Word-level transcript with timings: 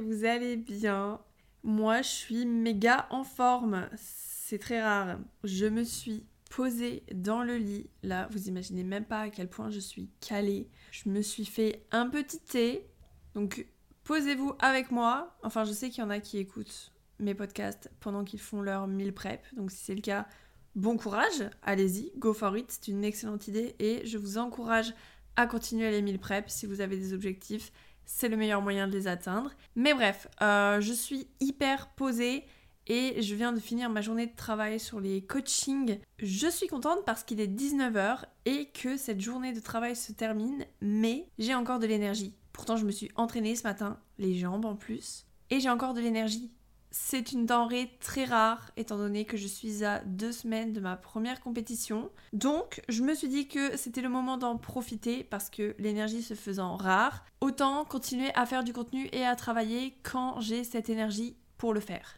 vous 0.00 0.24
allez 0.24 0.56
bien. 0.56 1.20
Moi, 1.62 2.02
je 2.02 2.08
suis 2.08 2.46
méga 2.46 3.06
en 3.10 3.24
forme. 3.24 3.88
C'est 3.96 4.58
très 4.58 4.82
rare. 4.82 5.18
Je 5.44 5.66
me 5.66 5.84
suis 5.84 6.26
posée 6.50 7.04
dans 7.14 7.42
le 7.42 7.56
lit. 7.56 7.88
Là, 8.02 8.28
vous 8.32 8.48
imaginez 8.48 8.82
même 8.82 9.04
pas 9.04 9.20
à 9.20 9.30
quel 9.30 9.48
point 9.48 9.70
je 9.70 9.78
suis 9.78 10.10
calée. 10.20 10.68
Je 10.90 11.08
me 11.08 11.22
suis 11.22 11.44
fait 11.44 11.86
un 11.92 12.08
petit 12.08 12.40
thé. 12.40 12.86
Donc, 13.34 13.66
posez-vous 14.04 14.54
avec 14.58 14.90
moi. 14.90 15.36
Enfin, 15.42 15.64
je 15.64 15.72
sais 15.72 15.90
qu'il 15.90 16.02
y 16.02 16.06
en 16.06 16.10
a 16.10 16.20
qui 16.20 16.38
écoutent 16.38 16.92
mes 17.18 17.34
podcasts 17.34 17.90
pendant 18.00 18.24
qu'ils 18.24 18.40
font 18.40 18.62
leur 18.62 18.86
meal 18.86 19.12
prep. 19.12 19.44
Donc, 19.54 19.70
si 19.70 19.84
c'est 19.84 19.94
le 19.94 20.00
cas, 20.00 20.26
bon 20.74 20.96
courage. 20.96 21.48
Allez-y, 21.62 22.12
go 22.16 22.32
for 22.32 22.56
it. 22.56 22.70
C'est 22.70 22.88
une 22.88 23.04
excellente 23.04 23.46
idée 23.48 23.76
et 23.78 24.04
je 24.06 24.18
vous 24.18 24.38
encourage 24.38 24.94
à 25.36 25.46
continuer 25.46 25.90
les 25.90 26.02
meal 26.02 26.18
prep 26.18 26.50
si 26.50 26.66
vous 26.66 26.80
avez 26.80 26.96
des 26.96 27.12
objectifs 27.14 27.72
c'est 28.06 28.28
le 28.28 28.36
meilleur 28.36 28.62
moyen 28.62 28.86
de 28.86 28.92
les 28.92 29.06
atteindre. 29.06 29.52
Mais 29.76 29.94
bref, 29.94 30.28
euh, 30.42 30.80
je 30.80 30.92
suis 30.92 31.28
hyper 31.40 31.88
posée 31.88 32.44
et 32.86 33.22
je 33.22 33.34
viens 33.34 33.52
de 33.52 33.60
finir 33.60 33.88
ma 33.88 34.00
journée 34.00 34.26
de 34.26 34.34
travail 34.34 34.80
sur 34.80 35.00
les 35.00 35.22
coachings. 35.22 35.98
Je 36.18 36.48
suis 36.48 36.66
contente 36.66 37.04
parce 37.04 37.22
qu'il 37.22 37.40
est 37.40 37.46
19h 37.46 38.24
et 38.46 38.66
que 38.66 38.96
cette 38.96 39.20
journée 39.20 39.52
de 39.52 39.60
travail 39.60 39.94
se 39.94 40.12
termine, 40.12 40.64
mais 40.80 41.28
j'ai 41.38 41.54
encore 41.54 41.78
de 41.78 41.86
l'énergie. 41.86 42.34
Pourtant, 42.52 42.76
je 42.76 42.84
me 42.84 42.90
suis 42.90 43.10
entraînée 43.14 43.54
ce 43.54 43.62
matin, 43.62 43.98
les 44.18 44.34
jambes 44.34 44.64
en 44.64 44.74
plus, 44.74 45.26
et 45.50 45.60
j'ai 45.60 45.70
encore 45.70 45.94
de 45.94 46.00
l'énergie. 46.00 46.50
C'est 46.90 47.32
une 47.32 47.46
denrée 47.46 47.96
très 48.00 48.24
rare 48.24 48.70
étant 48.76 48.96
donné 48.96 49.24
que 49.24 49.36
je 49.36 49.46
suis 49.46 49.84
à 49.84 50.00
deux 50.00 50.32
semaines 50.32 50.72
de 50.72 50.80
ma 50.80 50.96
première 50.96 51.40
compétition. 51.40 52.10
Donc 52.32 52.82
je 52.88 53.02
me 53.02 53.14
suis 53.14 53.28
dit 53.28 53.46
que 53.46 53.76
c'était 53.76 54.00
le 54.00 54.08
moment 54.08 54.36
d'en 54.36 54.56
profiter 54.56 55.22
parce 55.22 55.50
que 55.50 55.74
l'énergie 55.78 56.22
se 56.22 56.34
faisant 56.34 56.76
rare, 56.76 57.24
autant 57.40 57.84
continuer 57.84 58.30
à 58.34 58.44
faire 58.46 58.64
du 58.64 58.72
contenu 58.72 59.08
et 59.12 59.24
à 59.24 59.36
travailler 59.36 59.96
quand 60.02 60.40
j'ai 60.40 60.64
cette 60.64 60.90
énergie 60.90 61.36
pour 61.58 61.72
le 61.74 61.80
faire. 61.80 62.16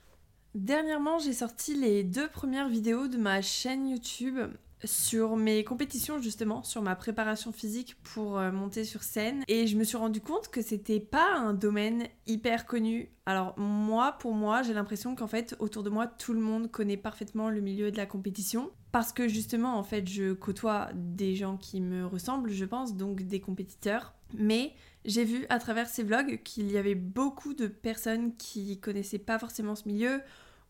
Dernièrement, 0.55 1.19
j'ai 1.19 1.33
sorti 1.33 1.75
les 1.75 2.05
deux 2.05 2.29
premières 2.29 2.69
vidéos 2.69 3.09
de 3.09 3.17
ma 3.17 3.41
chaîne 3.41 3.89
YouTube 3.89 4.39
sur 4.85 5.37
mes 5.37 5.65
compétitions 5.65 6.21
justement, 6.21 6.63
sur 6.63 6.83
ma 6.83 6.97
préparation 6.97 7.53
physique 7.53 7.97
pour 8.03 8.39
euh, 8.39 8.53
monter 8.53 8.85
sur 8.85 9.03
scène 9.03 9.45
et 9.49 9.67
je 9.67 9.77
me 9.77 9.85
suis 9.85 9.97
rendu 9.97 10.21
compte 10.21 10.49
que 10.49 10.63
c'était 10.63 11.01
pas 11.01 11.35
un 11.37 11.55
domaine 11.55 12.05
hyper 12.27 12.67
connu. 12.67 13.11
Alors 13.27 13.59
moi, 13.59 14.13
pour 14.19 14.35
moi, 14.35 14.63
j'ai 14.63 14.75
l'impression 14.75 15.15
qu'en 15.15 15.27
fait 15.27 15.55
autour 15.59 15.83
de 15.83 15.91
moi 15.91 16.07
tout 16.07 16.33
le 16.33 16.41
monde 16.41 16.71
connaît 16.71 16.97
parfaitement 16.97 17.49
le 17.49 17.61
milieu 17.61 17.91
de 17.91 17.97
la 17.97 18.07
compétition 18.07 18.71
parce 18.91 19.13
que 19.13 19.29
justement 19.29 19.79
en 19.79 19.83
fait 19.83 20.09
je 20.09 20.33
côtoie 20.33 20.91
des 20.95 21.35
gens 21.35 21.57
qui 21.57 21.81
me 21.81 22.07
ressemblent, 22.07 22.51
je 22.51 22.65
pense, 22.65 22.97
donc 22.97 23.23
des 23.23 23.41
compétiteurs. 23.41 24.15
Mais 24.35 24.75
j'ai 25.05 25.25
vu 25.25 25.47
à 25.49 25.59
travers 25.59 25.89
ces 25.89 26.03
vlogs 26.03 26.41
qu'il 26.43 26.71
y 26.71 26.79
avait 26.79 26.95
beaucoup 26.95 27.55
de 27.55 27.67
personnes 27.67 28.37
qui 28.37 28.79
connaissaient 28.81 29.19
pas 29.19 29.39
forcément 29.39 29.75
ce 29.75 29.89
milieu 29.89 30.21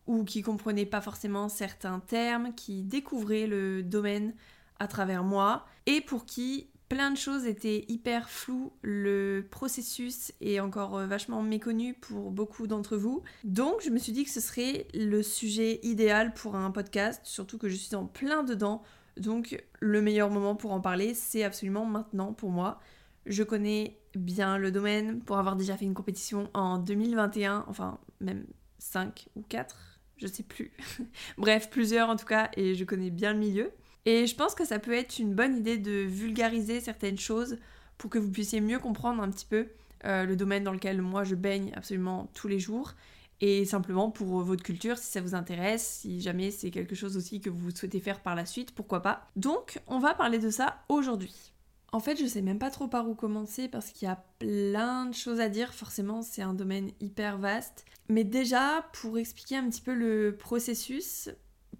ou 0.07 0.23
qui 0.23 0.41
comprenaient 0.41 0.85
pas 0.85 1.01
forcément 1.01 1.49
certains 1.49 1.99
termes, 1.99 2.53
qui 2.55 2.83
découvraient 2.83 3.47
le 3.47 3.83
domaine 3.83 4.33
à 4.79 4.87
travers 4.87 5.23
moi, 5.23 5.65
et 5.85 6.01
pour 6.01 6.25
qui 6.25 6.67
plein 6.89 7.09
de 7.09 7.17
choses 7.17 7.45
étaient 7.45 7.85
hyper 7.87 8.29
floues, 8.29 8.71
le 8.83 9.47
processus 9.49 10.31
est 10.41 10.59
encore 10.59 10.97
euh, 10.97 11.07
vachement 11.07 11.41
méconnu 11.41 11.95
pour 11.95 12.29
beaucoup 12.29 12.67
d'entre 12.67 12.97
vous. 12.97 13.23
Donc 13.43 13.81
je 13.83 13.89
me 13.89 13.97
suis 13.97 14.11
dit 14.11 14.25
que 14.25 14.29
ce 14.29 14.39
serait 14.39 14.87
le 14.93 15.23
sujet 15.23 15.79
idéal 15.81 16.35
pour 16.35 16.55
un 16.55 16.69
podcast, 16.69 17.21
surtout 17.23 17.57
que 17.57 17.67
je 17.67 17.75
suis 17.75 17.95
en 17.95 18.05
plein 18.05 18.43
dedans. 18.43 18.83
Donc 19.17 19.63
le 19.79 20.01
meilleur 20.03 20.29
moment 20.29 20.55
pour 20.55 20.71
en 20.71 20.81
parler, 20.81 21.15
c'est 21.15 21.43
absolument 21.43 21.85
maintenant 21.85 22.31
pour 22.31 22.51
moi. 22.51 22.79
Je 23.25 23.41
connais 23.41 23.97
bien 24.15 24.59
le 24.59 24.71
domaine 24.71 25.21
pour 25.21 25.39
avoir 25.39 25.55
déjà 25.55 25.77
fait 25.77 25.85
une 25.85 25.95
compétition 25.95 26.49
en 26.53 26.77
2021, 26.77 27.65
enfin 27.67 27.99
même 28.19 28.45
5 28.77 29.29
ou 29.35 29.41
4 29.49 29.92
je 30.23 30.27
sais 30.27 30.43
plus. 30.43 30.71
Bref, 31.37 31.69
plusieurs 31.69 32.09
en 32.09 32.15
tout 32.15 32.25
cas, 32.25 32.49
et 32.55 32.75
je 32.75 32.83
connais 32.85 33.09
bien 33.09 33.33
le 33.33 33.39
milieu. 33.39 33.71
Et 34.05 34.25
je 34.27 34.35
pense 34.35 34.55
que 34.55 34.65
ça 34.65 34.79
peut 34.79 34.93
être 34.93 35.19
une 35.19 35.33
bonne 35.33 35.57
idée 35.57 35.77
de 35.77 35.91
vulgariser 35.91 36.79
certaines 36.79 37.19
choses 37.19 37.57
pour 37.97 38.09
que 38.09 38.19
vous 38.19 38.31
puissiez 38.31 38.59
mieux 38.59 38.79
comprendre 38.79 39.21
un 39.21 39.29
petit 39.29 39.45
peu 39.45 39.67
euh, 40.05 40.25
le 40.25 40.35
domaine 40.35 40.63
dans 40.63 40.73
lequel 40.73 41.01
moi 41.01 41.23
je 41.23 41.35
baigne 41.35 41.71
absolument 41.75 42.29
tous 42.33 42.47
les 42.47 42.59
jours. 42.59 42.93
Et 43.41 43.65
simplement 43.65 44.09
pour 44.09 44.41
votre 44.41 44.63
culture, 44.63 44.97
si 44.97 45.11
ça 45.11 45.19
vous 45.19 45.35
intéresse, 45.35 45.99
si 46.01 46.21
jamais 46.21 46.51
c'est 46.51 46.71
quelque 46.71 46.95
chose 46.95 47.17
aussi 47.17 47.41
que 47.41 47.49
vous 47.49 47.71
souhaitez 47.71 47.99
faire 47.99 48.21
par 48.21 48.35
la 48.35 48.45
suite, 48.45 48.73
pourquoi 48.73 49.01
pas. 49.01 49.29
Donc, 49.35 49.81
on 49.87 49.99
va 49.99 50.13
parler 50.13 50.39
de 50.39 50.49
ça 50.49 50.83
aujourd'hui. 50.87 51.52
En 51.93 51.99
fait, 51.99 52.19
je 52.19 52.25
sais 52.25 52.41
même 52.41 52.57
pas 52.57 52.71
trop 52.71 52.87
par 52.87 53.07
où 53.07 53.13
commencer 53.13 53.67
parce 53.67 53.91
qu'il 53.91 54.07
y 54.07 54.11
a 54.11 54.25
plein 54.39 55.05
de 55.05 55.13
choses 55.13 55.39
à 55.39 55.47
dire. 55.47 55.75
Forcément, 55.75 56.23
c'est 56.23 56.41
un 56.41 56.55
domaine 56.55 56.89
hyper 56.99 57.37
vaste. 57.37 57.85
Mais 58.09 58.23
déjà, 58.23 58.89
pour 58.93 59.19
expliquer 59.19 59.57
un 59.57 59.69
petit 59.69 59.81
peu 59.81 59.93
le 59.93 60.35
processus, 60.35 61.29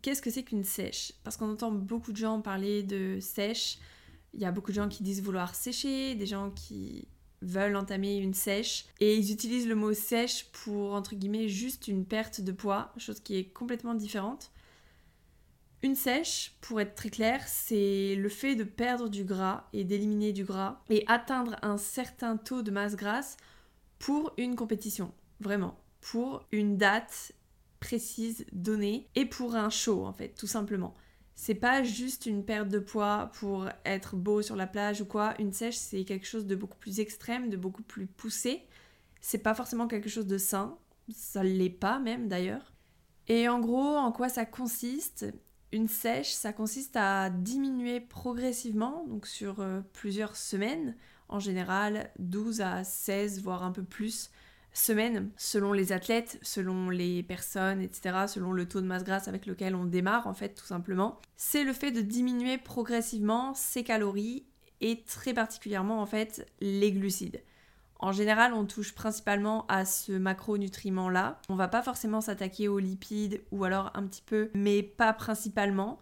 qu'est-ce 0.04 0.22
que 0.22 0.30
c'est 0.30 0.44
qu'une 0.44 0.64
sèche? 0.64 1.14
Parce 1.24 1.36
qu'on 1.36 1.52
entend 1.52 1.72
beaucoup 1.72 2.12
de 2.12 2.18
gens 2.18 2.42
parler 2.42 2.84
de 2.84 3.18
sèche. 3.20 3.80
Il 4.36 4.40
y 4.40 4.46
a 4.46 4.52
beaucoup 4.52 4.70
de 4.70 4.76
gens 4.76 4.88
qui 4.88 5.02
disent 5.02 5.24
vouloir 5.24 5.56
sécher, 5.56 6.14
des 6.14 6.28
gens 6.28 6.52
qui 6.52 7.08
veulent 7.42 7.76
entamer 7.76 8.18
une 8.18 8.36
sèche 8.36 8.86
et 9.00 9.18
ils 9.18 9.32
utilisent 9.32 9.68
le 9.68 9.76
mot 9.76 9.94
sèche 9.94 10.46
pour 10.52 10.94
entre 10.94 11.16
guillemets 11.16 11.50
juste 11.50 11.88
une 11.88 12.06
perte 12.06 12.40
de 12.40 12.52
poids, 12.52 12.94
chose 12.98 13.20
qui 13.20 13.36
est 13.36 13.46
complètement 13.46 13.96
différente. 13.96 14.52
Une 15.84 15.96
sèche, 15.96 16.56
pour 16.62 16.80
être 16.80 16.96
très 16.96 17.10
clair, 17.10 17.46
c'est 17.46 18.16
le 18.16 18.30
fait 18.30 18.56
de 18.56 18.64
perdre 18.64 19.10
du 19.10 19.26
gras 19.26 19.68
et 19.74 19.84
d'éliminer 19.84 20.32
du 20.32 20.46
gras 20.46 20.82
et 20.90 21.04
atteindre 21.08 21.58
un 21.62 21.78
certain 21.78 22.38
taux 22.38 22.62
de 22.62 22.72
masse 22.72 22.96
grasse 22.96 23.36
pour 24.00 24.32
une 24.38 24.56
compétition. 24.56 25.14
Vraiment. 25.42 25.78
Pour 26.00 26.48
une 26.54 26.78
date 26.78 27.34
précise 27.82 28.46
donnée 28.54 29.10
et 29.16 29.26
pour 29.26 29.56
un 29.56 29.70
show 29.70 30.06
en 30.06 30.14
fait, 30.14 30.30
tout 30.30 30.48
simplement. 30.48 30.96
C'est 31.36 31.54
pas 31.54 31.84
juste 31.84 32.28
une 32.28 32.46
perte 32.46 32.70
de 32.70 32.80
poids 32.80 33.30
pour 33.34 33.68
être 33.84 34.16
beau 34.16 34.42
sur 34.42 34.56
la 34.56 34.68
plage 34.68 35.02
ou 35.02 35.06
quoi. 35.06 35.34
Une 35.38 35.52
sèche, 35.52 35.76
c'est 35.76 36.06
quelque 36.06 36.28
chose 36.28 36.46
de 36.46 36.56
beaucoup 36.56 36.78
plus 36.78 37.02
extrême, 37.02 37.50
de 37.50 37.58
beaucoup 37.58 37.84
plus 37.84 38.08
poussé. 38.08 38.64
C'est 39.20 39.38
pas 39.38 39.54
forcément 39.54 39.90
quelque 39.90 40.10
chose 40.10 40.28
de 40.28 40.38
sain. 40.38 40.78
Ça 41.14 41.44
l'est 41.44 41.70
pas 41.70 42.00
même 42.00 42.30
d'ailleurs. 42.30 42.72
Et 43.28 43.50
en 43.50 43.60
gros, 43.60 43.98
en 43.98 44.14
quoi 44.14 44.30
ça 44.30 44.46
consiste? 44.46 45.26
Une 45.74 45.88
sèche, 45.88 46.32
ça 46.32 46.54
consiste 46.54 46.96
à 46.96 47.30
diminuer 47.30 48.00
progressivement, 48.00 49.06
donc 49.08 49.28
sur 49.28 49.60
euh, 49.60 49.82
plusieurs 49.92 50.36
semaines, 50.36 50.96
en 51.30 51.40
général 51.40 52.12
12 52.20 52.62
à 52.62 52.84
16, 52.84 53.42
voire 53.42 53.64
un 53.64 53.72
peu 53.72 53.84
plus 53.84 54.30
semaines, 54.72 55.32
selon 55.36 55.74
les 55.74 55.92
athlètes, 55.92 56.40
selon 56.42 56.90
les 56.90 57.24
personnes, 57.24 57.82
etc., 57.82 58.26
selon 58.28 58.52
le 58.52 58.68
taux 58.68 58.82
de 58.82 58.86
masse 58.86 59.04
grasse 59.04 59.28
avec 59.28 59.46
lequel 59.46 59.76
on 59.76 59.86
démarre, 59.86 60.28
en 60.28 60.34
fait, 60.34 60.56
tout 60.56 60.66
simplement. 60.66 61.20
C'est 61.36 61.64
le 61.64 61.74
fait 61.74 61.92
de 61.92 62.02
diminuer 62.02 62.58
progressivement 62.58 63.54
ses 63.54 63.84
calories 63.84 64.46
et 64.82 65.04
très 65.04 65.34
particulièrement, 65.34 66.02
en 66.02 66.06
fait, 66.06 66.48
les 66.62 66.92
glucides. 66.92 67.42
En 68.04 68.12
général, 68.12 68.54
on 68.54 68.66
touche 68.66 68.94
principalement 68.94 69.66
à 69.70 69.86
ce 69.86 70.12
macronutriment-là. 70.12 71.40
On 71.48 71.56
va 71.56 71.70
pas 71.70 71.82
forcément 71.82 72.20
s'attaquer 72.20 72.68
aux 72.68 72.78
lipides 72.78 73.42
ou 73.54 73.64
alors 73.64 73.92
un 73.94 74.04
petit 74.04 74.22
peu, 74.22 74.52
mais 74.54 74.84
pas 74.84 75.14
principalement. 75.14 76.00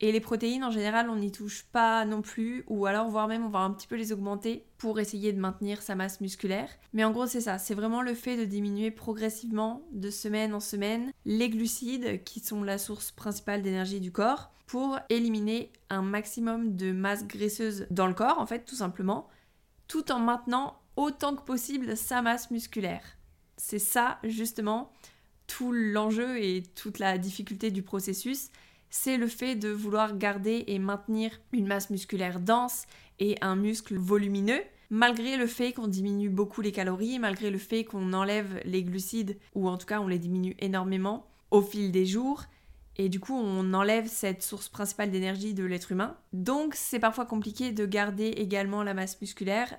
Et 0.00 0.12
les 0.12 0.20
protéines, 0.20 0.64
en 0.64 0.70
général, 0.70 1.08
on 1.08 1.16
n'y 1.16 1.32
touche 1.32 1.64
pas 1.72 2.04
non 2.04 2.20
plus, 2.20 2.64
ou 2.68 2.84
alors 2.84 3.08
voire 3.08 3.26
même 3.26 3.46
on 3.46 3.48
va 3.48 3.60
un 3.60 3.70
petit 3.70 3.86
peu 3.86 3.96
les 3.96 4.12
augmenter 4.12 4.66
pour 4.76 5.00
essayer 5.00 5.32
de 5.32 5.40
maintenir 5.40 5.80
sa 5.80 5.94
masse 5.94 6.20
musculaire. 6.20 6.68
Mais 6.92 7.04
en 7.04 7.10
gros, 7.10 7.26
c'est 7.26 7.40
ça, 7.40 7.56
c'est 7.56 7.74
vraiment 7.74 8.02
le 8.02 8.12
fait 8.12 8.36
de 8.36 8.44
diminuer 8.44 8.90
progressivement, 8.90 9.80
de 9.92 10.10
semaine 10.10 10.52
en 10.52 10.60
semaine, 10.60 11.10
les 11.24 11.48
glucides, 11.48 12.22
qui 12.22 12.40
sont 12.40 12.62
la 12.62 12.76
source 12.76 13.12
principale 13.12 13.62
d'énergie 13.62 14.00
du 14.00 14.12
corps, 14.12 14.52
pour 14.66 14.98
éliminer 15.08 15.72
un 15.88 16.02
maximum 16.02 16.76
de 16.76 16.92
masse 16.92 17.26
graisseuse 17.26 17.86
dans 17.90 18.06
le 18.06 18.14
corps, 18.14 18.38
en 18.38 18.46
fait, 18.46 18.66
tout 18.66 18.76
simplement, 18.76 19.26
tout 19.88 20.12
en 20.12 20.18
maintenant 20.18 20.79
autant 21.00 21.34
que 21.34 21.42
possible 21.42 21.96
sa 21.96 22.20
masse 22.20 22.50
musculaire. 22.50 23.02
C'est 23.56 23.78
ça 23.78 24.18
justement 24.22 24.92
tout 25.46 25.72
l'enjeu 25.72 26.38
et 26.38 26.62
toute 26.74 26.98
la 26.98 27.16
difficulté 27.16 27.70
du 27.70 27.82
processus, 27.82 28.50
c'est 28.90 29.16
le 29.16 29.26
fait 29.26 29.56
de 29.56 29.70
vouloir 29.70 30.18
garder 30.18 30.64
et 30.66 30.78
maintenir 30.78 31.40
une 31.52 31.66
masse 31.66 31.88
musculaire 31.88 32.38
dense 32.38 32.84
et 33.18 33.36
un 33.40 33.56
muscle 33.56 33.96
volumineux, 33.96 34.60
malgré 34.90 35.38
le 35.38 35.46
fait 35.46 35.72
qu'on 35.72 35.88
diminue 35.88 36.28
beaucoup 36.28 36.60
les 36.60 36.70
calories, 36.70 37.18
malgré 37.18 37.50
le 37.50 37.58
fait 37.58 37.84
qu'on 37.84 38.12
enlève 38.12 38.60
les 38.64 38.84
glucides, 38.84 39.38
ou 39.54 39.68
en 39.68 39.78
tout 39.78 39.86
cas 39.86 40.00
on 40.00 40.08
les 40.08 40.18
diminue 40.18 40.56
énormément 40.58 41.26
au 41.50 41.62
fil 41.62 41.92
des 41.92 42.04
jours, 42.04 42.44
et 42.96 43.08
du 43.08 43.20
coup 43.20 43.34
on 43.34 43.72
enlève 43.72 44.06
cette 44.06 44.42
source 44.42 44.68
principale 44.68 45.10
d'énergie 45.10 45.54
de 45.54 45.64
l'être 45.64 45.92
humain. 45.92 46.16
Donc 46.34 46.74
c'est 46.74 47.00
parfois 47.00 47.24
compliqué 47.24 47.72
de 47.72 47.86
garder 47.86 48.28
également 48.28 48.82
la 48.82 48.92
masse 48.92 49.18
musculaire 49.20 49.78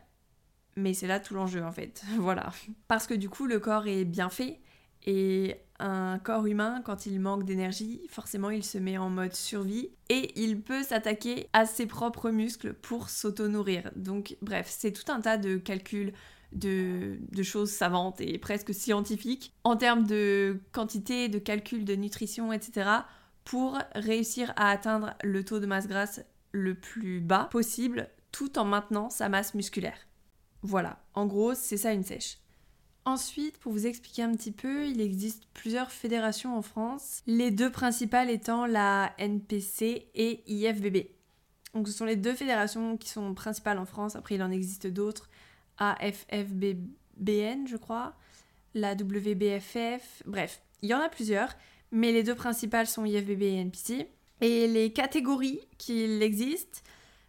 mais 0.75 0.93
c'est 0.93 1.07
là 1.07 1.19
tout 1.19 1.33
l'enjeu 1.33 1.63
en 1.63 1.71
fait. 1.71 2.03
voilà. 2.17 2.51
Parce 2.87 3.07
que 3.07 3.13
du 3.13 3.29
coup, 3.29 3.45
le 3.45 3.59
corps 3.59 3.87
est 3.87 4.05
bien 4.05 4.29
fait 4.29 4.59
Et 5.05 5.57
un 5.79 6.19
corps 6.19 6.45
humain, 6.45 6.81
quand 6.85 7.05
il 7.05 7.19
manque 7.19 7.43
d'énergie, 7.43 8.01
forcément 8.07 8.51
il 8.51 8.63
se 8.63 8.77
met 8.77 8.97
en 8.97 9.09
mode 9.09 9.33
survie 9.33 9.89
et 10.09 10.39
il 10.39 10.61
peut 10.61 10.83
s'attaquer 10.83 11.49
à 11.53 11.65
ses 11.65 11.87
propres 11.87 12.29
muscles 12.29 12.73
pour 12.73 13.09
s'auto-nourrir. 13.09 13.91
Donc 13.95 14.37
bref, 14.41 14.67
c'est 14.69 14.91
tout 14.91 15.11
un 15.11 15.21
tas 15.21 15.37
de 15.37 15.57
calculs, 15.57 16.13
de, 16.51 17.17
choses 17.43 17.71
savantes 17.71 18.21
et 18.21 18.37
presque 18.37 18.73
scientifiques 18.73 19.53
en 19.63 19.75
termes 19.75 20.05
de 20.05 20.59
quantité, 20.71 21.29
de 21.29 21.39
calcul, 21.39 21.85
de 21.85 21.95
nutrition, 21.95 22.53
etc. 22.53 22.89
pour 23.43 23.79
réussir 23.95 24.53
à 24.55 24.69
atteindre 24.69 25.15
le 25.23 25.43
taux 25.43 25.59
de 25.59 25.65
masse 25.65 25.87
grasse 25.87 26.21
le 26.51 26.75
plus 26.75 27.21
bas 27.21 27.47
possible 27.49 28.09
tout 28.31 28.59
en 28.59 28.65
maintenant 28.65 29.09
sa 29.09 29.29
masse 29.29 29.55
musculaire. 29.55 29.97
Voilà, 30.63 30.99
en 31.13 31.25
gros, 31.25 31.53
c'est 31.55 31.77
ça 31.77 31.93
une 31.93 32.03
sèche. 32.03 32.37
Ensuite, 33.03 33.57
pour 33.57 33.71
vous 33.71 33.87
expliquer 33.87 34.21
un 34.21 34.31
petit 34.33 34.51
peu, 34.51 34.85
il 34.85 35.01
existe 35.01 35.47
plusieurs 35.53 35.91
fédérations 35.91 36.55
en 36.55 36.61
France, 36.61 37.23
les 37.25 37.49
deux 37.49 37.71
principales 37.71 38.29
étant 38.29 38.67
la 38.67 39.13
NPC 39.17 40.07
et 40.13 40.43
IFBB. 40.45 41.07
Donc 41.73 41.87
ce 41.87 41.93
sont 41.93 42.05
les 42.05 42.15
deux 42.15 42.35
fédérations 42.35 42.97
qui 42.97 43.09
sont 43.09 43.33
principales 43.33 43.79
en 43.79 43.85
France, 43.85 44.15
après 44.15 44.35
il 44.35 44.43
en 44.43 44.51
existe 44.51 44.85
d'autres, 44.85 45.29
AFFBBN 45.79 47.65
je 47.65 47.77
crois, 47.77 48.13
la 48.75 48.93
WBFF, 48.93 50.23
bref, 50.27 50.61
il 50.83 50.89
y 50.89 50.93
en 50.93 50.99
a 50.99 51.09
plusieurs, 51.09 51.49
mais 51.91 52.11
les 52.11 52.23
deux 52.23 52.35
principales 52.35 52.87
sont 52.87 53.05
IFBB 53.05 53.41
et 53.41 53.55
NPC. 53.55 54.07
Et 54.41 54.67
les 54.67 54.91
catégories 54.91 55.61
qui 55.77 56.03
existent, 56.03 56.79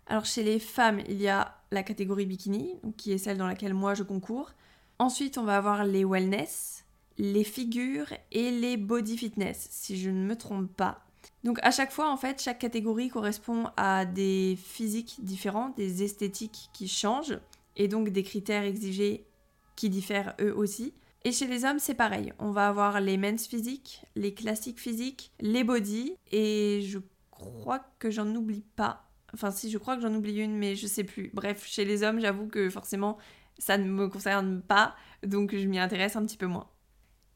alors 0.07 0.25
chez 0.25 0.43
les 0.43 0.59
femmes, 0.59 1.01
il 1.09 1.21
y 1.21 1.29
a 1.29 1.62
la 1.73 1.83
catégorie 1.83 2.27
bikini, 2.27 2.75
qui 2.97 3.13
est 3.13 3.19
celle 3.19 3.39
dans 3.39 3.47
laquelle 3.47 3.75
moi 3.75 3.95
je 3.95 4.03
concours. 4.03 4.53
Ensuite, 4.99 5.39
on 5.39 5.45
va 5.45 5.57
avoir 5.57 5.85
les 5.85 6.05
wellness, 6.05 6.85
les 7.19 7.45
figures 7.45 8.13
et 8.31 8.51
les 8.51 8.77
body 8.77 9.17
fitness, 9.17 9.69
si 9.71 9.99
je 9.99 10.11
ne 10.11 10.25
me 10.25 10.37
trompe 10.37 10.71
pas. 10.77 11.05
Donc 11.45 11.59
à 11.63 11.71
chaque 11.71 11.91
fois, 11.91 12.11
en 12.11 12.17
fait, 12.17 12.41
chaque 12.41 12.59
catégorie 12.59 13.09
correspond 13.09 13.67
à 13.77 14.05
des 14.05 14.57
physiques 14.63 15.17
différents, 15.23 15.71
des 15.71 16.03
esthétiques 16.03 16.71
qui 16.73 16.87
changent, 16.89 17.39
et 17.77 17.89
donc 17.89 18.11
des 18.11 18.23
critères 18.23 18.65
exigés 18.65 19.27
qui 19.75 19.89
diffèrent 19.89 20.35
eux 20.41 20.55
aussi. 20.55 20.95
Et 21.25 21.33
chez 21.33 21.47
les 21.47 21.65
hommes, 21.65 21.79
c'est 21.79 21.95
pareil. 21.95 22.33
On 22.39 22.51
va 22.51 22.69
avoir 22.69 23.01
les 23.01 23.17
men's 23.17 23.47
physiques, 23.47 24.05
les 24.15 24.35
classiques 24.35 24.81
physiques, 24.81 25.33
les 25.41 25.65
body, 25.65 26.15
et 26.33 26.83
je 26.83 26.99
crois 27.31 27.81
que 27.99 28.11
j'en 28.11 28.35
oublie 28.35 28.65
pas. 28.77 29.09
Enfin, 29.35 29.51
si, 29.51 29.71
je 29.71 29.79
crois 29.79 29.97
que 29.97 30.03
j'en 30.03 30.15
oublie 30.15 30.41
une, 30.41 30.57
mais 30.57 30.75
je 30.75 30.87
sais 30.87 31.05
plus. 31.05 31.31
Bref, 31.33 31.65
chez 31.67 31.85
les 31.85 32.03
hommes, 32.03 32.21
j'avoue 32.21 32.47
que 32.47 32.69
forcément, 32.69 33.19
ça 33.59 33.79
ne 33.79 33.85
me 33.85 34.09
concerne 34.09 34.63
pas, 34.63 34.95
donc 35.27 35.55
je 35.57 35.67
m'y 35.67 35.79
intéresse 35.79 36.17
un 36.17 36.25
petit 36.25 36.37
peu 36.37 36.47
moins. 36.47 36.69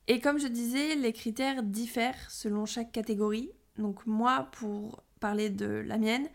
Et 0.08 0.20
comme 0.20 0.38
je 0.38 0.46
disais, 0.46 0.94
les 0.94 1.12
critères 1.12 1.62
diffèrent 1.62 2.30
selon 2.30 2.66
chaque 2.66 2.92
catégorie. 2.92 3.50
Donc 3.78 4.06
moi, 4.06 4.48
pour 4.52 5.02
parler 5.20 5.50
de 5.50 5.66
la 5.66 5.98
mienne, 5.98 6.28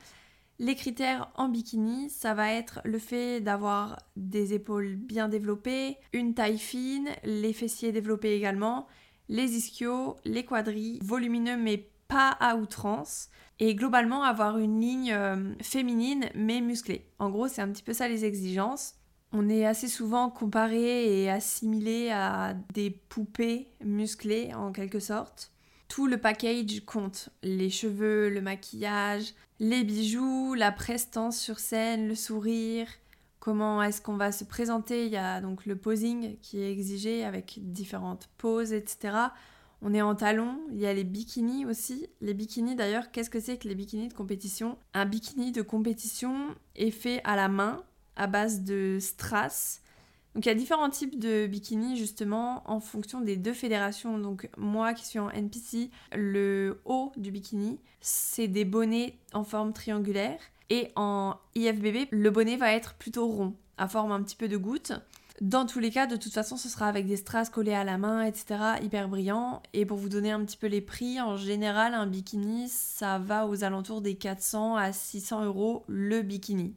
les 0.59 0.75
critères 0.75 1.31
en 1.35 1.49
bikini, 1.49 2.09
ça 2.09 2.33
va 2.33 2.51
être 2.51 2.81
le 2.83 2.99
fait 2.99 3.41
d'avoir 3.41 3.97
des 4.15 4.53
épaules 4.53 4.95
bien 4.95 5.27
développées, 5.27 5.97
une 6.13 6.33
taille 6.33 6.59
fine, 6.59 7.09
les 7.23 7.53
fessiers 7.53 7.91
développés 7.91 8.35
également, 8.35 8.87
les 9.27 9.55
ischios, 9.55 10.17
les 10.25 10.45
quadris, 10.45 10.99
volumineux 11.01 11.57
mais 11.57 11.89
pas 12.11 12.35
à 12.41 12.57
outrance, 12.57 13.29
et 13.59 13.73
globalement 13.73 14.23
avoir 14.23 14.57
une 14.57 14.81
ligne 14.81 15.13
euh, 15.13 15.53
féminine 15.61 16.29
mais 16.35 16.59
musclée. 16.59 17.07
En 17.19 17.29
gros, 17.29 17.47
c'est 17.47 17.61
un 17.61 17.69
petit 17.69 17.83
peu 17.83 17.93
ça 17.93 18.09
les 18.09 18.25
exigences. 18.25 18.95
On 19.31 19.47
est 19.47 19.65
assez 19.65 19.87
souvent 19.87 20.29
comparé 20.29 21.23
et 21.23 21.29
assimilé 21.29 22.09
à 22.09 22.53
des 22.73 22.89
poupées 22.89 23.69
musclées 23.81 24.53
en 24.53 24.73
quelque 24.73 24.99
sorte. 24.99 25.51
Tout 25.87 26.07
le 26.07 26.17
package 26.17 26.83
compte. 26.85 27.29
Les 27.43 27.69
cheveux, 27.69 28.29
le 28.29 28.41
maquillage, 28.41 29.33
les 29.59 29.85
bijoux, 29.85 30.53
la 30.53 30.73
prestance 30.73 31.39
sur 31.39 31.59
scène, 31.59 32.09
le 32.09 32.15
sourire, 32.15 32.87
comment 33.39 33.81
est-ce 33.81 34.01
qu'on 34.01 34.17
va 34.17 34.33
se 34.33 34.43
présenter? 34.43 35.05
Il 35.05 35.13
y 35.13 35.17
a 35.17 35.39
donc 35.39 35.65
le 35.65 35.77
posing 35.77 36.37
qui 36.41 36.61
est 36.61 36.71
exigé 36.71 37.23
avec 37.23 37.59
différentes 37.61 38.27
poses, 38.37 38.73
etc. 38.73 39.15
On 39.81 39.93
est 39.93 40.01
en 40.01 40.13
talons, 40.13 40.59
il 40.71 40.79
y 40.79 40.85
a 40.85 40.93
les 40.93 41.03
bikinis 41.03 41.65
aussi. 41.65 42.07
Les 42.21 42.35
bikinis 42.35 42.75
d'ailleurs, 42.75 43.11
qu'est-ce 43.11 43.31
que 43.31 43.39
c'est 43.39 43.57
que 43.57 43.67
les 43.67 43.75
bikinis 43.75 44.09
de 44.09 44.13
compétition? 44.13 44.77
Un 44.93 45.05
bikini 45.05 45.51
de 45.51 45.63
compétition 45.63 46.55
est 46.75 46.91
fait 46.91 47.21
à 47.23 47.35
la 47.35 47.47
main 47.47 47.83
à 48.15 48.27
base 48.27 48.61
de 48.61 48.97
strass. 48.99 49.81
Donc 50.35 50.45
il 50.45 50.49
y 50.49 50.51
a 50.51 50.55
différents 50.55 50.89
types 50.89 51.19
de 51.19 51.47
bikinis 51.47 51.97
justement 51.97 52.63
en 52.69 52.79
fonction 52.79 53.21
des 53.21 53.35
deux 53.35 53.53
fédérations. 53.53 54.19
Donc 54.19 54.49
moi 54.55 54.93
qui 54.93 55.05
suis 55.05 55.19
en 55.19 55.29
NPC, 55.29 55.89
le 56.15 56.81
haut 56.85 57.11
du 57.17 57.31
bikini, 57.31 57.79
c'est 57.99 58.47
des 58.47 58.65
bonnets 58.65 59.17
en 59.33 59.43
forme 59.43 59.73
triangulaire. 59.73 60.39
Et 60.69 60.89
en 60.95 61.35
IFBB, 61.55 62.07
le 62.11 62.29
bonnet 62.29 62.55
va 62.55 62.71
être 62.71 62.93
plutôt 62.93 63.27
rond, 63.27 63.55
à 63.77 63.89
forme 63.89 64.13
un 64.13 64.21
petit 64.23 64.37
peu 64.37 64.47
de 64.47 64.55
goutte. 64.55 64.93
Dans 65.41 65.65
tous 65.65 65.79
les 65.79 65.89
cas, 65.89 66.05
de 66.05 66.17
toute 66.17 66.33
façon, 66.33 66.55
ce 66.55 66.69
sera 66.69 66.87
avec 66.87 67.07
des 67.07 67.17
strass 67.17 67.49
collés 67.49 67.73
à 67.73 67.83
la 67.83 67.97
main, 67.97 68.21
etc. 68.21 68.75
hyper 68.83 69.09
brillant. 69.09 69.63
Et 69.73 69.87
pour 69.87 69.97
vous 69.97 70.07
donner 70.07 70.29
un 70.29 70.45
petit 70.45 70.55
peu 70.55 70.67
les 70.67 70.81
prix, 70.81 71.19
en 71.19 71.35
général, 71.35 71.95
un 71.95 72.05
bikini, 72.05 72.69
ça 72.69 73.17
va 73.17 73.47
aux 73.47 73.63
alentours 73.63 74.01
des 74.01 74.13
400 74.13 74.75
à 74.75 74.93
600 74.93 75.45
euros 75.45 75.83
le 75.87 76.21
bikini. 76.21 76.75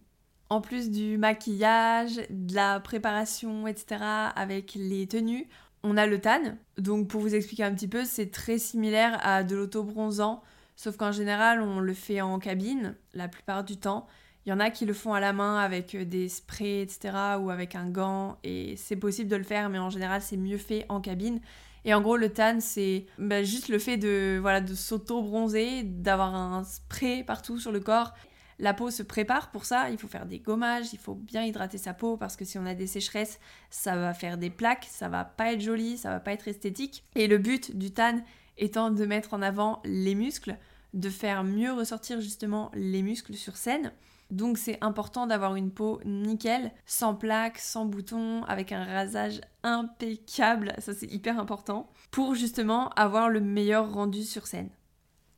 En 0.48 0.62
plus 0.62 0.90
du 0.90 1.18
maquillage, 1.18 2.22
de 2.30 2.54
la 2.54 2.80
préparation, 2.80 3.66
etc. 3.66 4.02
avec 4.34 4.74
les 4.76 5.06
tenues, 5.06 5.46
on 5.82 5.98
a 5.98 6.06
le 6.06 6.18
tan. 6.18 6.56
Donc 6.78 7.08
pour 7.08 7.20
vous 7.20 7.34
expliquer 7.34 7.64
un 7.64 7.74
petit 7.74 7.88
peu, 7.88 8.06
c'est 8.06 8.30
très 8.30 8.56
similaire 8.56 9.18
à 9.22 9.44
de 9.44 9.56
l'auto-bronzant, 9.56 10.42
sauf 10.74 10.96
qu'en 10.96 11.12
général, 11.12 11.60
on 11.60 11.80
le 11.80 11.92
fait 11.92 12.22
en 12.22 12.38
cabine 12.38 12.96
la 13.12 13.28
plupart 13.28 13.62
du 13.62 13.76
temps. 13.76 14.06
Il 14.46 14.50
y 14.50 14.52
en 14.52 14.60
a 14.60 14.70
qui 14.70 14.84
le 14.84 14.92
font 14.92 15.14
à 15.14 15.20
la 15.20 15.32
main 15.32 15.58
avec 15.58 15.94
euh, 15.94 16.04
des 16.04 16.28
sprays, 16.28 16.82
etc. 16.82 17.16
ou 17.40 17.50
avec 17.50 17.74
un 17.74 17.88
gant. 17.88 18.38
Et 18.44 18.76
c'est 18.76 18.96
possible 18.96 19.30
de 19.30 19.36
le 19.36 19.42
faire, 19.42 19.70
mais 19.70 19.78
en 19.78 19.90
général, 19.90 20.20
c'est 20.20 20.36
mieux 20.36 20.58
fait 20.58 20.84
en 20.88 21.00
cabine. 21.00 21.40
Et 21.86 21.94
en 21.94 22.00
gros, 22.00 22.16
le 22.16 22.30
tan, 22.30 22.60
c'est 22.60 23.06
bah, 23.18 23.42
juste 23.42 23.68
le 23.68 23.78
fait 23.78 23.96
de, 23.96 24.38
voilà, 24.40 24.60
de 24.60 24.74
s'auto-bronzer, 24.74 25.82
d'avoir 25.84 26.34
un 26.34 26.64
spray 26.64 27.24
partout 27.24 27.58
sur 27.58 27.72
le 27.72 27.80
corps. 27.80 28.14
La 28.58 28.72
peau 28.72 28.90
se 28.90 29.02
prépare 29.02 29.50
pour 29.50 29.64
ça, 29.64 29.90
il 29.90 29.98
faut 29.98 30.06
faire 30.06 30.26
des 30.26 30.38
gommages, 30.38 30.92
il 30.92 30.98
faut 30.98 31.14
bien 31.14 31.42
hydrater 31.42 31.76
sa 31.76 31.92
peau 31.92 32.16
parce 32.16 32.36
que 32.36 32.44
si 32.44 32.56
on 32.56 32.66
a 32.66 32.74
des 32.74 32.86
sécheresses, 32.86 33.40
ça 33.68 33.96
va 33.96 34.14
faire 34.14 34.38
des 34.38 34.50
plaques, 34.50 34.86
ça 34.88 35.08
va 35.08 35.24
pas 35.24 35.52
être 35.52 35.60
joli, 35.60 35.98
ça 35.98 36.10
va 36.10 36.20
pas 36.20 36.32
être 36.32 36.46
esthétique. 36.46 37.02
Et 37.16 37.26
le 37.26 37.38
but 37.38 37.76
du 37.76 37.90
tan 37.90 38.22
étant 38.56 38.90
de 38.90 39.04
mettre 39.06 39.34
en 39.34 39.42
avant 39.42 39.82
les 39.84 40.14
muscles, 40.14 40.56
de 40.92 41.10
faire 41.10 41.42
mieux 41.42 41.72
ressortir 41.72 42.20
justement 42.20 42.70
les 42.74 43.02
muscles 43.02 43.34
sur 43.34 43.56
scène. 43.56 43.92
Donc 44.30 44.58
c'est 44.58 44.82
important 44.82 45.26
d'avoir 45.26 45.54
une 45.54 45.70
peau 45.70 46.00
nickel, 46.04 46.72
sans 46.86 47.14
plaques, 47.14 47.58
sans 47.58 47.84
boutons, 47.84 48.42
avec 48.44 48.72
un 48.72 48.84
rasage 48.84 49.40
impeccable, 49.62 50.72
ça 50.78 50.92
c'est 50.94 51.12
hyper 51.12 51.38
important, 51.38 51.90
pour 52.10 52.34
justement 52.34 52.88
avoir 52.90 53.28
le 53.28 53.40
meilleur 53.40 53.92
rendu 53.92 54.22
sur 54.22 54.46
scène. 54.46 54.70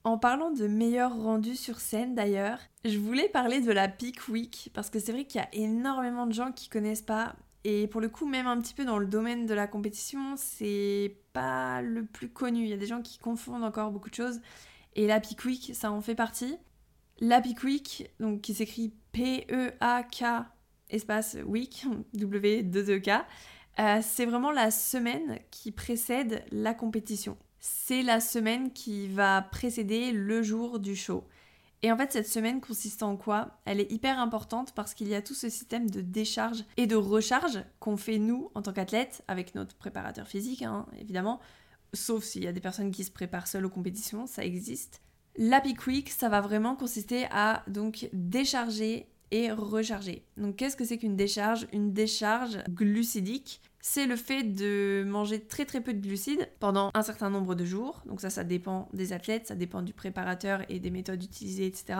En 0.04 0.18
parlant 0.18 0.52
de 0.52 0.68
meilleur 0.68 1.20
rendu 1.20 1.56
sur 1.56 1.80
scène 1.80 2.14
d'ailleurs, 2.14 2.60
je 2.84 2.96
voulais 2.96 3.28
parler 3.28 3.60
de 3.60 3.72
la 3.72 3.88
Peak 3.88 4.28
Week 4.28 4.70
parce 4.72 4.88
que 4.88 5.00
c'est 5.00 5.10
vrai 5.10 5.24
qu'il 5.24 5.40
y 5.40 5.44
a 5.44 5.48
énormément 5.52 6.26
de 6.26 6.32
gens 6.32 6.52
qui 6.52 6.68
connaissent 6.68 7.02
pas 7.02 7.34
et 7.64 7.88
pour 7.88 8.00
le 8.00 8.08
coup 8.08 8.26
même 8.26 8.46
un 8.46 8.60
petit 8.60 8.72
peu 8.72 8.84
dans 8.84 8.98
le 8.98 9.06
domaine 9.06 9.46
de 9.46 9.54
la 9.54 9.66
compétition, 9.66 10.36
c'est 10.36 11.16
pas 11.32 11.82
le 11.82 12.04
plus 12.04 12.28
connu. 12.28 12.62
Il 12.62 12.68
y 12.68 12.72
a 12.72 12.76
des 12.76 12.86
gens 12.86 13.02
qui 13.02 13.18
confondent 13.18 13.64
encore 13.64 13.90
beaucoup 13.90 14.08
de 14.08 14.14
choses 14.14 14.40
et 14.94 15.08
la 15.08 15.18
Peak 15.18 15.44
Week, 15.44 15.72
ça 15.74 15.90
en 15.90 16.00
fait 16.00 16.14
partie. 16.14 16.56
La 17.18 17.40
Peak 17.40 17.62
Week, 17.62 18.10
donc 18.20 18.42
qui 18.42 18.52
s'écrit 18.52 18.92
P-E-A-K 19.12 20.24
espace 20.90 21.36
week, 21.46 21.86
W-2-E-K, 22.14 23.24
euh, 23.78 24.00
c'est 24.02 24.26
vraiment 24.26 24.52
la 24.52 24.70
semaine 24.70 25.38
qui 25.50 25.72
précède 25.72 26.44
la 26.50 26.74
compétition. 26.74 27.36
C'est 27.58 28.02
la 28.02 28.20
semaine 28.20 28.72
qui 28.72 29.08
va 29.08 29.42
précéder 29.42 30.12
le 30.12 30.42
jour 30.42 30.78
du 30.78 30.94
show. 30.94 31.24
Et 31.82 31.92
en 31.92 31.96
fait, 31.96 32.12
cette 32.12 32.28
semaine 32.28 32.60
consiste 32.60 33.02
en 33.02 33.16
quoi? 33.16 33.60
Elle 33.64 33.80
est 33.80 33.90
hyper 33.92 34.18
importante 34.18 34.72
parce 34.74 34.94
qu'il 34.94 35.08
y 35.08 35.14
a 35.14 35.22
tout 35.22 35.34
ce 35.34 35.48
système 35.48 35.90
de 35.90 36.00
décharge 36.00 36.64
et 36.76 36.86
de 36.86 36.96
recharge 36.96 37.62
qu'on 37.80 37.96
fait 37.96 38.18
nous 38.18 38.50
en 38.54 38.62
tant 38.62 38.72
qu'athlètes 38.72 39.22
avec 39.28 39.54
notre 39.54 39.74
préparateur 39.76 40.26
physique, 40.26 40.62
hein, 40.62 40.86
évidemment, 40.98 41.40
sauf 41.92 42.24
s'il 42.24 42.44
y 42.44 42.48
a 42.48 42.52
des 42.52 42.60
personnes 42.60 42.90
qui 42.90 43.04
se 43.04 43.10
préparent 43.10 43.46
seules 43.46 43.66
aux 43.66 43.70
compétitions, 43.70 44.26
ça 44.26 44.44
existe. 44.44 45.02
La 45.38 45.60
Peak 45.60 45.86
Week, 45.86 46.08
ça 46.08 46.30
va 46.30 46.40
vraiment 46.40 46.76
consister 46.76 47.26
à 47.30 47.62
donc 47.66 48.08
décharger 48.12 49.06
et 49.30 49.50
recharger. 49.50 50.24
Donc 50.36 50.56
qu'est-ce 50.56 50.76
que 50.76 50.84
c'est 50.84 50.96
qu'une 50.96 51.16
décharge? 51.16 51.66
Une 51.72 51.92
décharge 51.92 52.58
glucidique, 52.70 53.60
c'est 53.80 54.06
le 54.06 54.16
fait 54.16 54.42
de 54.42 55.04
manger 55.06 55.40
très 55.40 55.64
très 55.64 55.80
peu 55.80 55.92
de 55.92 56.00
glucides 56.00 56.48
pendant 56.58 56.90
un 56.94 57.02
certain 57.02 57.28
nombre 57.28 57.54
de 57.54 57.64
jours. 57.64 58.02
Donc 58.06 58.20
ça, 58.20 58.30
ça 58.30 58.44
dépend 58.44 58.88
des 58.94 59.12
athlètes, 59.12 59.46
ça 59.46 59.54
dépend 59.54 59.82
du 59.82 59.92
préparateur 59.92 60.62
et 60.70 60.80
des 60.80 60.90
méthodes 60.90 61.22
utilisées, 61.22 61.66
etc. 61.66 61.98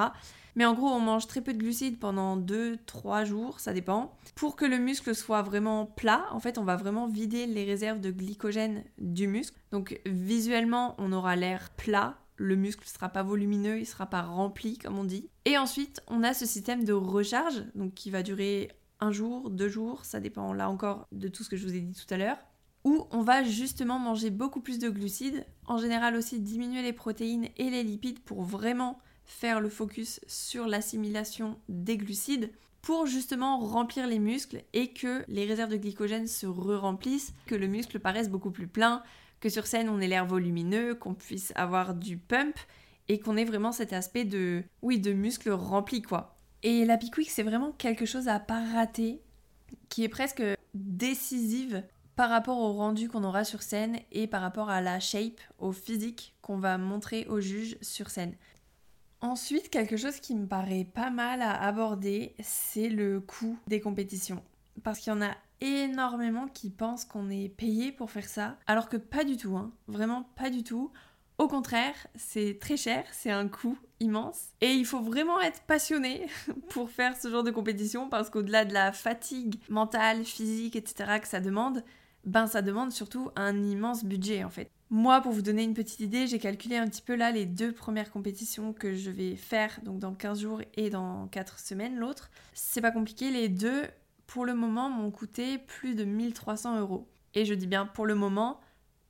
Mais 0.54 0.64
en 0.64 0.72
gros, 0.72 0.88
on 0.88 1.00
mange 1.00 1.26
très 1.26 1.42
peu 1.42 1.52
de 1.52 1.58
glucides 1.58 1.98
pendant 1.98 2.38
2-3 2.38 3.26
jours, 3.26 3.60
ça 3.60 3.74
dépend. 3.74 4.16
Pour 4.34 4.56
que 4.56 4.64
le 4.64 4.78
muscle 4.78 5.14
soit 5.14 5.42
vraiment 5.42 5.84
plat, 5.84 6.24
en 6.30 6.40
fait, 6.40 6.56
on 6.56 6.64
va 6.64 6.76
vraiment 6.76 7.06
vider 7.06 7.46
les 7.46 7.64
réserves 7.64 8.00
de 8.00 8.10
glycogène 8.10 8.82
du 8.98 9.26
muscle. 9.26 9.58
Donc 9.72 10.00
visuellement, 10.06 10.94
on 10.96 11.12
aura 11.12 11.36
l'air 11.36 11.70
plat, 11.76 12.16
le 12.36 12.56
muscle 12.56 12.84
ne 12.84 12.88
sera 12.88 13.08
pas 13.08 13.22
volumineux, 13.22 13.76
il 13.76 13.80
ne 13.80 13.84
sera 13.84 14.06
pas 14.06 14.22
rempli 14.22 14.78
comme 14.78 14.98
on 14.98 15.04
dit. 15.04 15.28
Et 15.44 15.58
ensuite, 15.58 16.02
on 16.08 16.22
a 16.22 16.34
ce 16.34 16.46
système 16.46 16.84
de 16.84 16.92
recharge, 16.92 17.64
donc 17.74 17.94
qui 17.94 18.10
va 18.10 18.22
durer 18.22 18.70
un 19.00 19.12
jour, 19.12 19.50
deux 19.50 19.68
jours, 19.68 20.04
ça 20.04 20.20
dépend 20.20 20.52
là 20.52 20.70
encore 20.70 21.06
de 21.12 21.28
tout 21.28 21.44
ce 21.44 21.50
que 21.50 21.56
je 21.56 21.66
vous 21.66 21.74
ai 21.74 21.80
dit 21.80 21.94
tout 21.94 22.12
à 22.12 22.16
l'heure, 22.16 22.38
où 22.84 23.06
on 23.10 23.22
va 23.22 23.42
justement 23.42 23.98
manger 23.98 24.30
beaucoup 24.30 24.60
plus 24.60 24.78
de 24.78 24.88
glucides, 24.88 25.44
en 25.66 25.78
général 25.78 26.14
aussi 26.14 26.40
diminuer 26.40 26.82
les 26.82 26.92
protéines 26.92 27.48
et 27.56 27.70
les 27.70 27.82
lipides 27.82 28.20
pour 28.20 28.42
vraiment 28.42 28.98
faire 29.24 29.60
le 29.60 29.68
focus 29.68 30.20
sur 30.28 30.66
l'assimilation 30.66 31.58
des 31.68 31.96
glucides 31.96 32.52
pour 32.82 33.06
justement 33.06 33.58
remplir 33.58 34.06
les 34.06 34.20
muscles 34.20 34.62
et 34.72 34.92
que 34.92 35.24
les 35.26 35.44
réserves 35.44 35.72
de 35.72 35.76
glycogène 35.76 36.28
se 36.28 36.46
re-remplissent, 36.46 37.34
que 37.46 37.56
le 37.56 37.66
muscle 37.66 37.98
paraisse 37.98 38.30
beaucoup 38.30 38.52
plus 38.52 38.68
plein, 38.68 39.02
que 39.40 39.48
sur 39.48 39.66
scène 39.66 39.88
on 39.88 40.00
ait 40.00 40.08
l'air 40.08 40.26
volumineux, 40.26 40.94
qu'on 40.94 41.14
puisse 41.14 41.52
avoir 41.54 41.94
du 41.94 42.16
pump 42.16 42.56
et 43.08 43.18
qu'on 43.18 43.36
ait 43.36 43.44
vraiment 43.44 43.72
cet 43.72 43.92
aspect 43.92 44.24
de 44.24 44.64
oui, 44.82 44.98
de 44.98 45.12
muscles 45.12 45.50
remplis 45.50 46.02
quoi. 46.02 46.36
Et 46.62 46.84
la 46.84 46.96
Pickwick, 46.96 47.30
c'est 47.30 47.42
vraiment 47.42 47.72
quelque 47.72 48.06
chose 48.06 48.28
à 48.28 48.40
pas 48.40 48.64
rater, 48.72 49.20
qui 49.88 50.04
est 50.04 50.08
presque 50.08 50.42
décisive 50.74 51.84
par 52.16 52.30
rapport 52.30 52.58
au 52.58 52.72
rendu 52.72 53.08
qu'on 53.08 53.24
aura 53.24 53.44
sur 53.44 53.62
scène 53.62 53.98
et 54.10 54.26
par 54.26 54.40
rapport 54.40 54.70
à 54.70 54.80
la 54.80 54.98
shape, 54.98 55.40
au 55.58 55.70
physique 55.70 56.34
qu'on 56.40 56.58
va 56.58 56.78
montrer 56.78 57.26
au 57.28 57.40
juge 57.40 57.76
sur 57.82 58.10
scène. 58.10 58.34
Ensuite, 59.20 59.70
quelque 59.70 59.96
chose 59.96 60.18
qui 60.20 60.34
me 60.34 60.46
paraît 60.46 60.84
pas 60.84 61.10
mal 61.10 61.42
à 61.42 61.62
aborder, 61.62 62.34
c'est 62.40 62.88
le 62.88 63.20
coût 63.20 63.58
des 63.66 63.80
compétitions. 63.80 64.42
Parce 64.82 64.98
qu'il 64.98 65.12
y 65.12 65.16
en 65.16 65.22
a 65.22 65.34
énormément 65.60 66.46
qui 66.48 66.70
pensent 66.70 67.04
qu'on 67.04 67.30
est 67.30 67.48
payé 67.48 67.92
pour 67.92 68.10
faire 68.10 68.28
ça, 68.28 68.58
alors 68.66 68.88
que 68.88 68.96
pas 68.96 69.24
du 69.24 69.36
tout, 69.36 69.56
hein. 69.56 69.72
vraiment 69.88 70.24
pas 70.36 70.50
du 70.50 70.62
tout. 70.62 70.92
Au 71.38 71.48
contraire, 71.48 71.94
c'est 72.14 72.58
très 72.58 72.78
cher, 72.78 73.04
c'est 73.12 73.30
un 73.30 73.48
coût 73.48 73.76
immense. 74.00 74.48
Et 74.62 74.72
il 74.72 74.86
faut 74.86 75.00
vraiment 75.00 75.40
être 75.40 75.60
passionné 75.62 76.26
pour 76.70 76.90
faire 76.90 77.16
ce 77.16 77.28
genre 77.28 77.42
de 77.42 77.50
compétition 77.50 78.08
parce 78.08 78.30
qu'au-delà 78.30 78.64
de 78.64 78.72
la 78.72 78.92
fatigue 78.92 79.60
mentale, 79.68 80.24
physique, 80.24 80.76
etc. 80.76 81.18
que 81.20 81.28
ça 81.28 81.40
demande, 81.40 81.84
ben 82.24 82.46
ça 82.46 82.62
demande 82.62 82.90
surtout 82.90 83.30
un 83.36 83.62
immense 83.62 84.04
budget 84.04 84.44
en 84.44 84.50
fait. 84.50 84.70
Moi, 84.88 85.20
pour 85.20 85.32
vous 85.32 85.42
donner 85.42 85.64
une 85.64 85.74
petite 85.74 86.00
idée, 86.00 86.26
j'ai 86.26 86.38
calculé 86.38 86.76
un 86.76 86.86
petit 86.86 87.02
peu 87.02 87.16
là 87.16 87.32
les 87.32 87.44
deux 87.44 87.72
premières 87.72 88.10
compétitions 88.10 88.72
que 88.72 88.94
je 88.94 89.10
vais 89.10 89.34
faire, 89.34 89.80
donc 89.82 89.98
dans 89.98 90.14
15 90.14 90.40
jours 90.40 90.62
et 90.74 90.90
dans 90.90 91.26
4 91.28 91.58
semaines 91.58 91.96
l'autre. 91.96 92.30
C'est 92.54 92.80
pas 92.80 92.92
compliqué, 92.92 93.30
les 93.30 93.48
deux, 93.48 93.82
pour 94.26 94.44
le 94.44 94.54
moment, 94.54 94.90
m'ont 94.90 95.10
coûté 95.10 95.58
plus 95.58 95.94
de 95.94 96.04
1300 96.04 96.80
euros. 96.80 97.08
Et 97.34 97.44
je 97.44 97.54
dis 97.54 97.66
bien 97.66 97.86
pour 97.86 98.06
le 98.06 98.14
moment, 98.14 98.60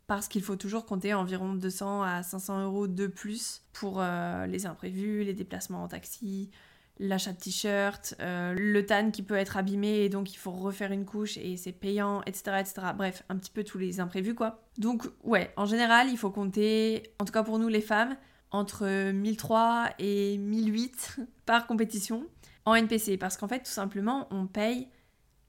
parce 0.07 0.29
qu'il 0.29 0.43
faut 0.43 0.57
toujours 0.57 0.87
compter 0.87 1.15
environ 1.15 1.55
200 1.55 2.03
à 2.03 2.23
500 2.23 2.65
euros 2.65 2.87
de 2.87 3.07
plus 3.07 3.63
pour 3.73 4.01
euh, 4.01 4.47
les 4.47 4.67
imprévus, 4.67 5.25
les 5.25 5.35
déplacements 5.35 5.83
en 5.83 5.89
taxi, 5.89 6.51
l'achat 6.99 7.33
de 7.33 7.39
t-shirts, 7.39 8.15
euh, 8.21 8.55
le 8.57 8.87
tan 8.87 9.11
qui 9.11 9.23
peut 9.23 9.35
être 9.35 9.57
abîmé 9.57 10.05
et 10.05 10.09
donc 10.09 10.33
il 10.33 10.37
faut 10.37 10.53
refaire 10.53 10.93
une 10.93 11.05
couche 11.05 11.37
et 11.37 11.57
c'est 11.57 11.73
payant, 11.73 12.23
etc., 12.23 12.59
etc. 12.61 12.75
Bref, 12.97 13.25
un 13.29 13.37
petit 13.37 13.51
peu 13.51 13.65
tous 13.65 13.79
les 13.79 14.01
imprévus 14.01 14.35
quoi. 14.35 14.63
Donc 14.79 15.09
ouais, 15.25 15.53
en 15.57 15.67
général, 15.67 16.09
il 16.09 16.17
faut 16.17 16.31
compter, 16.31 17.03
en 17.19 17.25
tout 17.25 17.33
cas 17.33 17.43
pour 17.43 17.59
nous 17.59 17.69
les 17.69 17.81
femmes, 17.81 18.17
entre 18.53 19.11
1003 19.11 19.91
et 19.99 20.39
1008 20.39 21.21
par 21.47 21.67
compétition 21.67 22.25
en 22.65 22.75
NPC 22.75 23.17
parce 23.19 23.37
qu'en 23.37 23.49
fait 23.49 23.61
tout 23.61 23.71
simplement 23.71 24.29
on 24.31 24.47
paye 24.47 24.89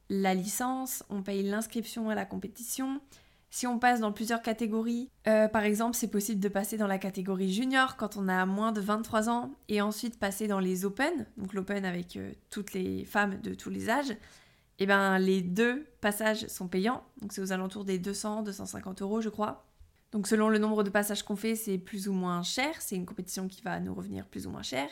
la 0.09 0.33
licence, 0.33 1.03
on 1.09 1.21
paye 1.21 1.43
l'inscription 1.43 2.09
à 2.09 2.15
la 2.15 2.25
compétition, 2.25 3.01
si 3.49 3.65
on 3.65 3.79
passe 3.79 4.01
dans 4.01 4.11
plusieurs 4.11 4.41
catégories, 4.41 5.09
euh, 5.27 5.47
par 5.47 5.63
exemple, 5.63 5.95
c'est 5.95 6.09
possible 6.09 6.41
de 6.41 6.49
passer 6.49 6.77
dans 6.77 6.87
la 6.87 6.97
catégorie 6.97 7.51
junior 7.51 7.95
quand 7.95 8.17
on 8.17 8.27
a 8.27 8.45
moins 8.45 8.71
de 8.71 8.81
23 8.81 9.29
ans 9.29 9.51
et 9.69 9.81
ensuite 9.81 10.19
passer 10.19 10.47
dans 10.47 10.59
les 10.59 10.85
open, 10.85 11.25
donc 11.37 11.53
l'open 11.53 11.85
avec 11.85 12.17
euh, 12.17 12.33
toutes 12.49 12.73
les 12.73 13.05
femmes 13.05 13.39
de 13.41 13.53
tous 13.53 13.69
les 13.69 13.89
âges. 13.89 14.11
Et 14.79 14.83
eh 14.83 14.85
ben 14.85 15.17
les 15.17 15.41
deux 15.41 15.87
passages 16.01 16.45
sont 16.47 16.67
payants, 16.67 17.03
donc 17.21 17.33
c'est 17.33 17.41
aux 17.41 17.51
alentours 17.51 17.83
des 17.83 17.97
200-250 17.97 19.01
euros, 19.01 19.21
je 19.21 19.29
crois. 19.29 19.65
Donc 20.11 20.27
selon 20.27 20.49
le 20.49 20.59
nombre 20.59 20.83
de 20.83 20.91
passages 20.91 21.23
qu'on 21.23 21.35
fait, 21.35 21.55
c'est 21.55 21.79
plus 21.79 22.07
ou 22.07 22.13
moins 22.13 22.43
cher. 22.43 22.79
C'est 22.79 22.95
une 22.95 23.07
compétition 23.07 23.47
qui 23.47 23.63
va 23.63 23.79
nous 23.79 23.95
revenir 23.95 24.27
plus 24.27 24.45
ou 24.45 24.51
moins 24.51 24.61
cher. 24.61 24.87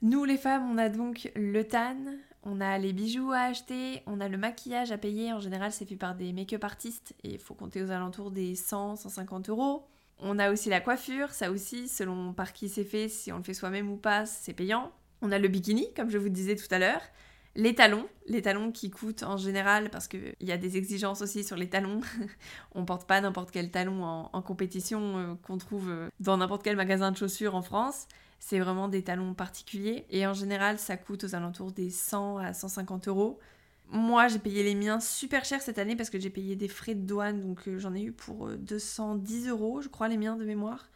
Nous 0.00 0.24
les 0.24 0.38
femmes, 0.38 0.70
on 0.70 0.78
a 0.78 0.88
donc 0.88 1.30
le 1.36 1.62
tan, 1.62 1.96
on 2.42 2.60
a 2.60 2.78
les 2.78 2.92
bijoux 2.92 3.32
à 3.32 3.40
acheter, 3.40 4.02
on 4.06 4.20
a 4.20 4.28
le 4.28 4.38
maquillage 4.38 4.92
à 4.92 4.98
payer. 4.98 5.32
En 5.32 5.40
général, 5.40 5.72
c'est 5.72 5.84
fait 5.84 5.96
par 5.96 6.14
des 6.14 6.32
make-up 6.32 6.64
artistes 6.64 7.14
et 7.24 7.34
il 7.34 7.38
faut 7.38 7.54
compter 7.54 7.82
aux 7.82 7.90
alentours 7.90 8.30
des 8.30 8.54
100, 8.54 8.96
150 8.96 9.48
euros. 9.48 9.86
On 10.20 10.38
a 10.38 10.50
aussi 10.50 10.68
la 10.68 10.80
coiffure, 10.80 11.30
ça 11.30 11.50
aussi, 11.50 11.88
selon 11.88 12.32
par 12.32 12.52
qui 12.52 12.68
c'est 12.68 12.84
fait, 12.84 13.08
si 13.08 13.32
on 13.32 13.38
le 13.38 13.44
fait 13.44 13.54
soi-même 13.54 13.90
ou 13.90 13.96
pas, 13.96 14.26
c'est 14.26 14.52
payant. 14.52 14.90
On 15.22 15.30
a 15.30 15.38
le 15.38 15.48
bikini, 15.48 15.92
comme 15.94 16.10
je 16.10 16.18
vous 16.18 16.28
disais 16.28 16.56
tout 16.56 16.72
à 16.72 16.78
l'heure. 16.78 17.02
Les 17.54 17.74
talons, 17.74 18.06
les 18.26 18.42
talons 18.42 18.70
qui 18.70 18.90
coûtent 18.90 19.22
en 19.22 19.36
général, 19.36 19.90
parce 19.90 20.06
qu'il 20.06 20.34
y 20.40 20.52
a 20.52 20.56
des 20.56 20.76
exigences 20.76 21.22
aussi 21.22 21.44
sur 21.44 21.56
les 21.56 21.68
talons. 21.68 22.00
on 22.74 22.84
porte 22.84 23.06
pas 23.06 23.20
n'importe 23.20 23.50
quel 23.50 23.70
talon 23.70 24.04
en, 24.04 24.42
compétition 24.42 25.18
euh, 25.18 25.34
qu'on 25.42 25.58
trouve 25.58 25.88
euh, 25.88 26.08
dans 26.20 26.36
n'importe 26.36 26.62
quel 26.62 26.76
magasin 26.76 27.10
de 27.10 27.16
chaussures 27.16 27.54
en 27.54 27.62
France. 27.62 28.06
C'est 28.38 28.60
vraiment 28.60 28.88
des 28.88 29.02
talons 29.02 29.34
particuliers. 29.34 30.06
Et 30.10 30.26
en 30.26 30.34
général, 30.34 30.78
ça 30.78 30.96
coûte 30.96 31.24
aux 31.24 31.34
alentours 31.34 31.72
des 31.72 31.90
100 31.90 32.38
à 32.38 32.54
150 32.54 33.08
euros. 33.08 33.38
Moi, 33.90 34.28
j'ai 34.28 34.38
payé 34.38 34.62
les 34.62 34.74
miens 34.74 35.00
super 35.00 35.44
cher 35.44 35.62
cette 35.62 35.78
année 35.78 35.96
parce 35.96 36.10
que 36.10 36.18
j'ai 36.18 36.30
payé 36.30 36.56
des 36.56 36.68
frais 36.68 36.94
de 36.94 37.06
douane. 37.06 37.40
Donc 37.40 37.66
euh, 37.66 37.78
j'en 37.78 37.94
ai 37.94 38.02
eu 38.02 38.12
pour 38.12 38.48
210 38.48 39.46
euh, 39.46 39.50
euros, 39.50 39.80
je 39.80 39.88
crois, 39.88 40.08
les 40.08 40.18
miens 40.18 40.36
de 40.36 40.44
mémoire. 40.44 40.88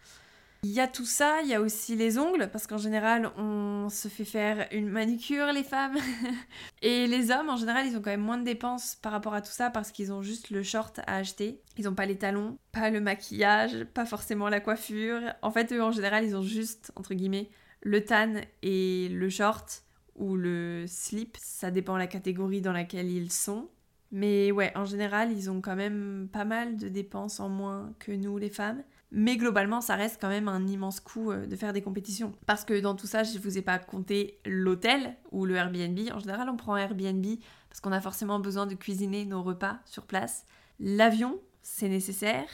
Il 0.65 0.71
y 0.71 0.79
a 0.79 0.87
tout 0.87 1.05
ça, 1.05 1.41
il 1.43 1.49
y 1.49 1.55
a 1.55 1.61
aussi 1.61 1.97
les 1.97 2.19
ongles, 2.19 2.49
parce 2.53 2.69
qu'en 2.69 2.79
général, 2.79 3.33
on 3.37 3.89
se 3.91 4.07
fait 4.07 4.25
faire 4.25 4.69
une 4.71 4.89
manicure, 4.89 5.47
les 5.47 5.65
femmes. 5.65 5.97
et 6.83 7.09
les 7.09 7.33
hommes, 7.33 7.51
en 7.51 7.57
général, 7.57 7.85
ils 7.85 7.97
ont 7.97 8.01
quand 8.01 8.11
même 8.11 8.21
moins 8.21 8.39
de 8.39 8.45
dépenses 8.45 8.95
par 9.03 9.11
rapport 9.11 9.35
à 9.35 9.43
tout 9.43 9.51
ça, 9.51 9.71
parce 9.71 9.91
qu'ils 9.91 10.13
ont 10.13 10.23
juste 10.23 10.51
le 10.51 10.63
short 10.63 11.01
à 11.01 11.17
acheter. 11.17 11.61
Ils 11.79 11.87
n'ont 11.87 11.97
pas 11.97 12.07
les 12.07 12.17
talons, 12.17 12.59
pas 12.71 12.91
le 12.91 13.01
maquillage, 13.01 13.83
pas 13.93 14.07
forcément 14.07 14.49
la 14.49 14.61
coiffure. 14.61 15.35
En 15.43 15.51
fait, 15.51 15.73
eux, 15.73 15.83
en 15.83 15.91
général, 15.91 16.25
ils 16.25 16.37
ont 16.37 16.43
juste, 16.43 16.93
entre 16.95 17.15
guillemets, 17.15 17.51
le 17.81 18.05
tan 18.05 18.35
et 18.63 19.09
le 19.09 19.29
short 19.31 19.83
ou 20.15 20.37
le 20.37 20.85
slip. 20.87 21.37
Ça 21.41 21.73
dépend 21.73 21.97
la 21.97 22.07
catégorie 22.07 22.61
dans 22.61 22.73
laquelle 22.73 23.11
ils 23.11 23.33
sont. 23.33 23.69
Mais 24.13 24.53
ouais, 24.53 24.71
en 24.77 24.85
général, 24.85 25.33
ils 25.33 25.51
ont 25.51 25.61
quand 25.61 25.75
même 25.75 26.29
pas 26.33 26.45
mal 26.45 26.77
de 26.77 26.89
dépenses 26.89 27.41
en 27.41 27.49
moins 27.49 27.93
que 27.99 28.13
nous, 28.13 28.39
les 28.39 28.51
femmes. 28.51 28.85
Mais 29.15 29.37
globalement, 29.37 29.83
ça 29.83 29.95
reste 29.95 30.19
quand 30.19 30.31
même 30.31 30.49
un 30.49 30.67
immense 30.67 30.99
coût 30.99 31.33
euh, 31.33 31.47
de 31.47 31.55
faire 31.55 31.75
des 31.75 31.83
compétitions. 31.83 32.33
Parce 32.47 32.65
que 32.65 32.81
dans 32.81 32.95
tout 32.95 33.07
ça, 33.07 33.23
je 33.25 33.37
ne 33.37 33.43
vous 33.43 33.59
ai 33.59 33.63
pas 33.63 33.79
compté 33.79 34.41
l'hôtel 34.47 35.15
ou 35.33 35.45
le 35.45 35.55
Airbnb. 35.55 35.99
En 36.15 36.19
général, 36.19 36.49
on 36.49 36.57
prend 36.57 36.79
Airbnb 36.79 37.27
parce 37.69 37.81
qu'on 37.83 37.93
a 37.93 38.01
forcément 38.01 38.41
besoin 38.41 38.67
de 38.67 38.75
cuisiner 38.75 39.27
nos 39.27 39.43
repas 39.43 39.79
sur 39.85 40.07
place. 40.07 40.47
L'avion, 40.81 41.39
c'est 41.61 41.91
nécessaire. 41.91 42.49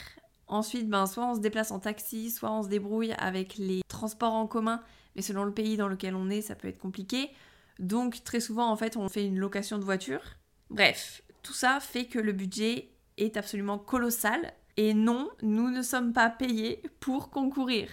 Ensuite, 0.49 0.89
ben, 0.89 1.07
soit 1.07 1.31
on 1.31 1.37
se 1.37 1.41
déplace 1.41 1.71
en 1.71 1.79
taxi, 1.79 2.29
soit 2.31 2.51
on 2.51 2.65
se 2.65 2.69
débrouille 2.69 3.13
avec 3.19 3.57
les 3.57 3.83
transports 3.87 4.35
en 4.35 4.49
commun. 4.49 4.83
Mais 5.15 5.23
selon 5.23 5.45
le 5.45 5.53
pays 5.53 5.77
dans 5.77 5.89
lequel 5.89 6.17
on 6.17 6.29
est, 6.29 6.41
ça 6.41 6.57
peut 6.57 6.67
être 6.67 6.79
compliqué. 6.79 7.31
Donc 7.79 8.25
très 8.25 8.41
souvent, 8.41 8.69
en 8.69 8.77
fait, 8.77 8.97
on 8.97 9.09
fait 9.09 9.25
une 9.25 9.39
location 9.39 9.79
de 9.79 9.85
voiture. 9.85 10.23
Bref, 10.71 11.23
tout 11.45 11.53
ça 11.53 11.79
fait 11.79 12.07
que 12.07 12.19
le 12.19 12.33
budget 12.33 12.91
est 13.17 13.37
absolument 13.37 13.79
colossal 13.79 14.53
et 14.79 14.95
non, 14.95 15.29
nous 15.43 15.71
ne 15.71 15.83
sommes 15.83 16.13
pas 16.13 16.31
payés 16.31 16.83
pour 17.01 17.31
concourir. 17.31 17.89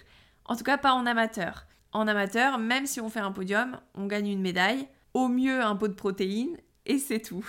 En 0.46 0.56
tout 0.56 0.64
cas, 0.64 0.78
pas 0.78 0.94
en 0.94 1.08
amateur. 1.08 1.66
En 1.92 2.08
amateur, 2.08 2.60
même 2.60 2.86
si 2.86 3.02
on 3.02 3.10
fait 3.10 3.20
un 3.20 3.32
podium, 3.32 3.80
on 3.96 4.06
gagne 4.06 4.28
une 4.28 4.42
médaille, 4.42 4.88
au 5.16 5.28
mieux 5.28 5.62
un 5.64 5.76
pot 5.76 5.88
de 5.88 5.94
protéines, 5.94 6.56
et 6.86 7.00
c'est 7.00 7.22
tout. 7.22 7.44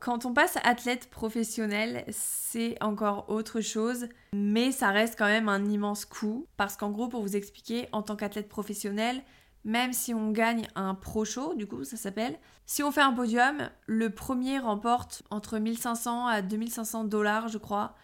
Quand 0.00 0.24
on 0.24 0.32
passe 0.32 0.56
athlète 0.64 1.10
professionnel, 1.10 2.06
c'est 2.08 2.82
encore 2.82 3.28
autre 3.28 3.60
chose, 3.60 4.08
mais 4.32 4.72
ça 4.72 4.90
reste 4.90 5.18
quand 5.18 5.26
même 5.26 5.50
un 5.50 5.66
immense 5.66 6.06
coût, 6.06 6.46
parce 6.56 6.78
qu'en 6.78 6.90
gros, 6.90 7.08
pour 7.08 7.20
vous 7.20 7.36
expliquer, 7.36 7.88
en 7.92 8.00
tant 8.00 8.16
qu'athlète 8.16 8.48
professionnel, 8.48 9.22
même 9.64 9.92
si 9.92 10.14
on 10.14 10.30
gagne 10.30 10.68
un 10.74 10.94
pro 10.94 11.26
show, 11.26 11.54
du 11.54 11.66
coup 11.66 11.84
ça 11.84 11.98
s'appelle, 11.98 12.38
si 12.64 12.82
on 12.82 12.90
fait 12.90 13.02
un 13.02 13.12
podium, 13.12 13.68
le 13.86 14.08
premier 14.08 14.58
remporte 14.58 15.22
entre 15.30 15.58
1500 15.58 16.26
à 16.26 16.40
2500 16.40 17.04
dollars, 17.04 17.48
je 17.48 17.58
crois, 17.58 17.94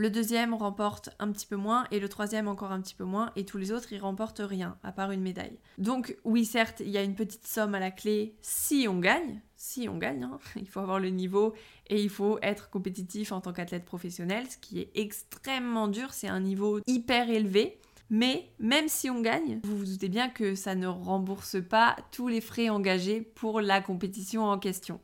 le 0.00 0.08
deuxième 0.08 0.54
remporte 0.54 1.10
un 1.18 1.30
petit 1.30 1.44
peu 1.44 1.56
moins 1.56 1.86
et 1.90 2.00
le 2.00 2.08
troisième 2.08 2.48
encore 2.48 2.72
un 2.72 2.80
petit 2.80 2.94
peu 2.94 3.04
moins 3.04 3.32
et 3.36 3.44
tous 3.44 3.58
les 3.58 3.70
autres 3.70 3.92
ils 3.92 4.00
remportent 4.00 4.40
rien 4.42 4.78
à 4.82 4.92
part 4.92 5.10
une 5.10 5.20
médaille. 5.20 5.58
Donc 5.76 6.16
oui 6.24 6.46
certes 6.46 6.80
il 6.80 6.88
y 6.88 6.96
a 6.96 7.02
une 7.02 7.14
petite 7.14 7.46
somme 7.46 7.74
à 7.74 7.80
la 7.80 7.90
clé 7.90 8.34
si 8.40 8.86
on 8.88 8.98
gagne, 8.98 9.42
si 9.56 9.90
on 9.90 9.98
gagne, 9.98 10.22
hein. 10.22 10.38
il 10.56 10.66
faut 10.66 10.80
avoir 10.80 11.00
le 11.00 11.10
niveau 11.10 11.52
et 11.88 12.02
il 12.02 12.08
faut 12.08 12.38
être 12.40 12.70
compétitif 12.70 13.30
en 13.30 13.42
tant 13.42 13.52
qu'athlète 13.52 13.84
professionnel, 13.84 14.46
ce 14.48 14.56
qui 14.56 14.80
est 14.80 14.90
extrêmement 14.94 15.86
dur, 15.86 16.14
c'est 16.14 16.28
un 16.28 16.40
niveau 16.40 16.80
hyper 16.86 17.28
élevé. 17.28 17.78
Mais 18.08 18.50
même 18.58 18.88
si 18.88 19.10
on 19.10 19.20
gagne, 19.20 19.60
vous 19.62 19.76
vous 19.76 19.84
doutez 19.84 20.08
bien 20.08 20.30
que 20.30 20.54
ça 20.54 20.74
ne 20.74 20.86
rembourse 20.86 21.58
pas 21.62 21.94
tous 22.10 22.26
les 22.26 22.40
frais 22.40 22.70
engagés 22.70 23.20
pour 23.20 23.60
la 23.60 23.82
compétition 23.82 24.44
en 24.44 24.58
question. 24.58 24.98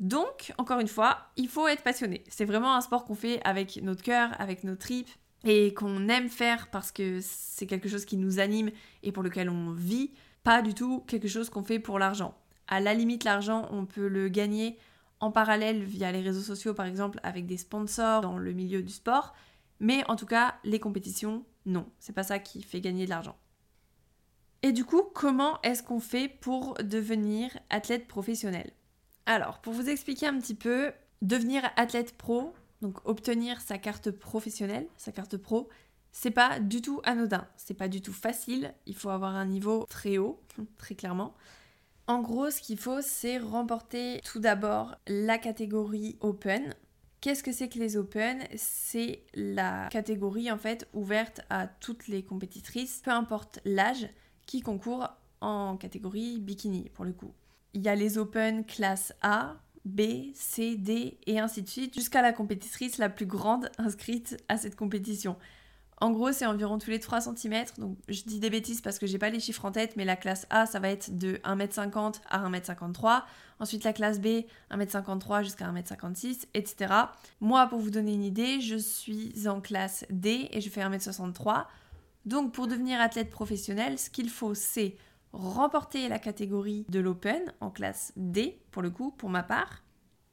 Donc, 0.00 0.54
encore 0.56 0.80
une 0.80 0.88
fois, 0.88 1.18
il 1.36 1.46
faut 1.46 1.68
être 1.68 1.82
passionné. 1.82 2.24
C'est 2.28 2.46
vraiment 2.46 2.74
un 2.74 2.80
sport 2.80 3.04
qu'on 3.04 3.14
fait 3.14 3.40
avec 3.44 3.80
notre 3.82 4.02
cœur, 4.02 4.30
avec 4.40 4.64
nos 4.64 4.74
tripes 4.74 5.10
et 5.44 5.74
qu'on 5.74 6.08
aime 6.08 6.30
faire 6.30 6.68
parce 6.70 6.90
que 6.90 7.20
c'est 7.22 7.66
quelque 7.66 7.88
chose 7.88 8.06
qui 8.06 8.16
nous 8.16 8.40
anime 8.40 8.70
et 9.02 9.12
pour 9.12 9.22
lequel 9.22 9.50
on 9.50 9.72
vit, 9.72 10.10
pas 10.42 10.62
du 10.62 10.72
tout 10.72 11.00
quelque 11.06 11.28
chose 11.28 11.50
qu'on 11.50 11.62
fait 11.62 11.78
pour 11.78 11.98
l'argent. 11.98 12.34
À 12.66 12.80
la 12.80 12.94
limite, 12.94 13.24
l'argent, 13.24 13.68
on 13.70 13.84
peut 13.84 14.08
le 14.08 14.28
gagner 14.28 14.78
en 15.20 15.30
parallèle 15.30 15.82
via 15.82 16.10
les 16.12 16.22
réseaux 16.22 16.40
sociaux, 16.40 16.72
par 16.72 16.86
exemple, 16.86 17.20
avec 17.22 17.44
des 17.46 17.58
sponsors 17.58 18.22
dans 18.22 18.38
le 18.38 18.52
milieu 18.54 18.82
du 18.82 18.92
sport. 18.92 19.34
Mais 19.80 20.02
en 20.08 20.16
tout 20.16 20.26
cas, 20.26 20.54
les 20.64 20.80
compétitions, 20.80 21.44
non, 21.66 21.86
c'est 21.98 22.14
pas 22.14 22.22
ça 22.22 22.38
qui 22.38 22.62
fait 22.62 22.80
gagner 22.80 23.04
de 23.04 23.10
l'argent. 23.10 23.36
Et 24.62 24.72
du 24.72 24.84
coup, 24.86 25.02
comment 25.14 25.60
est-ce 25.62 25.82
qu'on 25.82 26.00
fait 26.00 26.28
pour 26.28 26.74
devenir 26.82 27.50
athlète 27.68 28.06
professionnel? 28.08 28.72
Alors, 29.32 29.60
pour 29.60 29.74
vous 29.74 29.88
expliquer 29.88 30.26
un 30.26 30.40
petit 30.40 30.56
peu, 30.56 30.90
devenir 31.22 31.62
athlète 31.76 32.18
pro, 32.18 32.52
donc 32.82 32.98
obtenir 33.04 33.60
sa 33.60 33.78
carte 33.78 34.10
professionnelle, 34.10 34.88
sa 34.96 35.12
carte 35.12 35.36
pro, 35.36 35.68
c'est 36.10 36.32
pas 36.32 36.58
du 36.58 36.82
tout 36.82 37.00
anodin, 37.04 37.46
c'est 37.56 37.74
pas 37.74 37.86
du 37.86 38.02
tout 38.02 38.12
facile, 38.12 38.74
il 38.86 38.96
faut 38.96 39.08
avoir 39.08 39.36
un 39.36 39.46
niveau 39.46 39.86
très 39.88 40.18
haut, 40.18 40.42
très 40.78 40.96
clairement. 40.96 41.32
En 42.08 42.22
gros, 42.22 42.50
ce 42.50 42.60
qu'il 42.60 42.76
faut, 42.76 43.02
c'est 43.02 43.38
remporter 43.38 44.20
tout 44.24 44.40
d'abord 44.40 44.96
la 45.06 45.38
catégorie 45.38 46.16
Open, 46.20 46.74
Qu'est-ce 47.20 47.44
que 47.44 47.52
c'est 47.52 47.68
que 47.68 47.78
les 47.78 47.96
Open? 47.96 48.42
C'est 48.56 49.22
la 49.34 49.88
catégorie 49.90 50.50
en 50.50 50.58
fait 50.58 50.88
ouverte 50.92 51.42
à 51.50 51.68
toutes 51.68 52.08
les 52.08 52.24
compétitrices, 52.24 53.02
peu 53.04 53.12
importe 53.12 53.60
l'âge, 53.64 54.08
qui 54.46 54.60
concourent 54.60 55.08
en 55.40 55.76
catégorie 55.76 56.40
bikini 56.40 56.88
pour 56.94 57.04
le 57.04 57.12
coup. 57.12 57.32
Il 57.74 57.82
y 57.82 57.88
a 57.88 57.94
les 57.94 58.18
Open 58.18 58.64
classe 58.64 59.12
A, 59.22 59.56
B, 59.84 60.32
C, 60.34 60.76
D 60.76 61.18
et 61.26 61.38
ainsi 61.38 61.62
de 61.62 61.68
suite 61.68 61.94
jusqu'à 61.94 62.22
la 62.22 62.32
compétitrice 62.32 62.98
la 62.98 63.08
plus 63.08 63.26
grande 63.26 63.70
inscrite 63.78 64.36
à 64.48 64.56
cette 64.56 64.76
compétition. 64.76 65.36
En 66.02 66.12
gros, 66.12 66.32
c'est 66.32 66.46
environ 66.46 66.78
tous 66.78 66.88
les 66.88 66.98
3 66.98 67.20
cm. 67.20 67.64
Donc, 67.76 67.98
je 68.08 68.22
dis 68.22 68.40
des 68.40 68.48
bêtises 68.48 68.80
parce 68.80 68.98
que 68.98 69.06
j'ai 69.06 69.18
pas 69.18 69.28
les 69.28 69.38
chiffres 69.38 69.66
en 69.66 69.70
tête, 69.70 69.96
mais 69.96 70.06
la 70.06 70.16
classe 70.16 70.46
A, 70.48 70.64
ça 70.64 70.80
va 70.80 70.88
être 70.88 71.18
de 71.18 71.34
1m50 71.44 72.22
à 72.30 72.48
1m53. 72.48 73.22
Ensuite, 73.58 73.84
la 73.84 73.92
classe 73.92 74.18
B, 74.18 74.44
1m53 74.70 75.44
jusqu'à 75.44 75.70
1m56, 75.70 76.46
etc. 76.54 76.94
Moi, 77.40 77.66
pour 77.66 77.80
vous 77.80 77.90
donner 77.90 78.14
une 78.14 78.24
idée, 78.24 78.62
je 78.62 78.76
suis 78.76 79.46
en 79.46 79.60
classe 79.60 80.06
D 80.08 80.48
et 80.50 80.62
je 80.62 80.70
fais 80.70 80.80
1m63. 80.80 81.66
Donc, 82.24 82.52
pour 82.52 82.66
devenir 82.66 82.98
athlète 82.98 83.28
professionnel, 83.28 83.98
ce 83.98 84.08
qu'il 84.08 84.30
faut, 84.30 84.54
c'est 84.54 84.96
remporter 85.32 86.08
la 86.08 86.18
catégorie 86.18 86.86
de 86.88 87.00
l'Open 87.00 87.52
en 87.60 87.70
classe 87.70 88.12
D, 88.16 88.60
pour 88.70 88.82
le 88.82 88.90
coup, 88.90 89.10
pour 89.12 89.30
ma 89.30 89.42
part. 89.42 89.82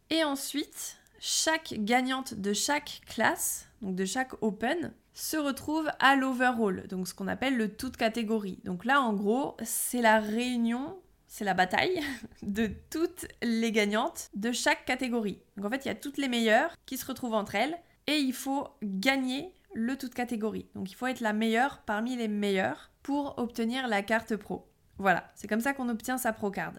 Et 0.10 0.24
ensuite, 0.24 0.98
chaque 1.20 1.74
gagnante 1.80 2.34
de 2.34 2.54
chaque 2.54 3.02
classe, 3.08 3.68
donc 3.82 3.96
de 3.96 4.06
chaque 4.06 4.42
Open, 4.42 4.94
se 5.14 5.38
retrouve 5.38 5.90
à 6.00 6.16
l'overall, 6.16 6.88
donc 6.88 7.08
ce 7.08 7.14
qu'on 7.16 7.28
appelle 7.28 7.58
le 7.58 7.76
toute 7.76 7.98
catégorie. 7.98 8.60
Donc 8.64 8.86
là, 8.86 9.02
en 9.02 9.14
gros, 9.14 9.58
c'est 9.64 10.02
la 10.02 10.20
réunion, 10.20 11.00
c'est 11.28 11.44
la 11.44 11.56
bataille 11.56 12.02
de 12.44 12.70
toutes 12.92 13.26
les 13.42 13.72
gagnantes 13.72 14.30
de 14.36 14.52
chaque 14.52 14.86
catégorie. 14.86 15.40
Donc 15.56 15.66
en 15.66 15.70
fait, 15.72 15.86
il 15.86 15.88
y 15.88 15.92
a 15.92 15.96
toutes 15.96 16.18
les 16.18 16.28
meilleures 16.28 16.76
qui 16.86 16.98
se 16.98 17.06
retrouvent 17.06 17.34
entre 17.34 17.56
elles 17.56 17.78
et 18.06 18.18
il 18.18 18.34
faut 18.34 18.68
gagner 18.84 19.54
le 19.74 19.98
toute 19.98 20.14
catégorie. 20.14 20.68
Donc 20.76 20.92
il 20.92 20.94
faut 20.94 21.08
être 21.08 21.20
la 21.20 21.34
meilleure 21.34 21.80
parmi 21.80 22.16
les 22.16 22.28
meilleures 22.28 22.92
pour 23.02 23.40
obtenir 23.40 23.88
la 23.88 24.04
carte 24.04 24.36
pro. 24.36 24.67
Voilà, 24.98 25.30
c'est 25.36 25.48
comme 25.48 25.62
ça 25.62 25.74
qu'on 25.74 25.90
obtient 25.90 26.18
sa 26.18 26.34
pro 26.34 26.52
card. 26.52 26.74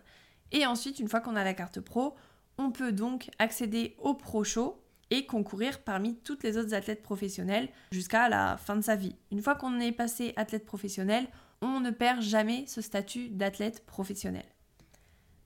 Et 0.52 0.66
ensuite, 0.66 0.98
une 0.98 1.08
fois 1.08 1.20
qu'on 1.20 1.36
a 1.36 1.44
la 1.44 1.54
carte 1.54 1.80
pro, 1.80 2.14
on 2.58 2.70
peut 2.70 2.92
donc 2.92 3.30
accéder 3.38 3.94
au 3.98 4.14
pro 4.14 4.44
show 4.44 4.82
et 5.10 5.26
concourir 5.26 5.80
parmi 5.80 6.16
toutes 6.16 6.42
les 6.42 6.56
autres 6.58 6.74
athlètes 6.74 7.02
professionnels 7.02 7.68
jusqu'à 7.92 8.28
la 8.28 8.56
fin 8.56 8.76
de 8.76 8.82
sa 8.82 8.96
vie. 8.96 9.14
Une 9.30 9.42
fois 9.42 9.54
qu'on 9.54 9.80
est 9.80 9.92
passé 9.92 10.32
athlète 10.36 10.66
professionnel, 10.66 11.26
on 11.62 11.80
ne 11.80 11.90
perd 11.90 12.20
jamais 12.20 12.66
ce 12.66 12.80
statut 12.80 13.28
d'athlète 13.28 13.84
professionnel. 13.86 14.44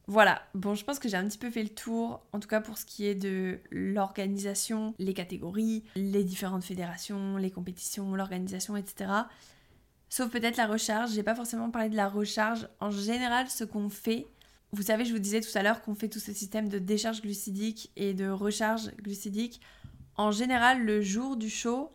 Voilà, 0.08 0.42
bon, 0.54 0.74
je 0.74 0.84
pense 0.84 0.98
que 0.98 1.08
j'ai 1.08 1.16
un 1.16 1.26
petit 1.28 1.38
peu 1.38 1.50
fait 1.50 1.62
le 1.62 1.68
tour, 1.68 2.22
en 2.32 2.40
tout 2.40 2.48
cas 2.48 2.60
pour 2.60 2.76
ce 2.76 2.84
qui 2.84 3.06
est 3.06 3.14
de 3.14 3.60
l'organisation, 3.70 4.94
les 4.98 5.14
catégories, 5.14 5.84
les 5.94 6.24
différentes 6.24 6.64
fédérations, 6.64 7.36
les 7.36 7.52
compétitions, 7.52 8.14
l'organisation, 8.16 8.76
etc. 8.76 9.10
Sauf 10.12 10.30
peut-être 10.30 10.58
la 10.58 10.66
recharge, 10.66 11.12
j'ai 11.12 11.22
pas 11.22 11.34
forcément 11.34 11.70
parlé 11.70 11.88
de 11.88 11.96
la 11.96 12.06
recharge. 12.06 12.68
En 12.80 12.90
général, 12.90 13.48
ce 13.48 13.64
qu'on 13.64 13.88
fait, 13.88 14.26
vous 14.72 14.82
savez, 14.82 15.06
je 15.06 15.12
vous 15.14 15.18
disais 15.18 15.40
tout 15.40 15.56
à 15.56 15.62
l'heure 15.62 15.80
qu'on 15.80 15.94
fait 15.94 16.10
tout 16.10 16.18
ce 16.18 16.34
système 16.34 16.68
de 16.68 16.78
décharge 16.78 17.22
glucidique 17.22 17.90
et 17.96 18.12
de 18.12 18.28
recharge 18.28 18.94
glucidique. 18.96 19.62
En 20.16 20.30
général, 20.30 20.84
le 20.84 21.00
jour 21.00 21.38
du 21.38 21.48
show, 21.48 21.92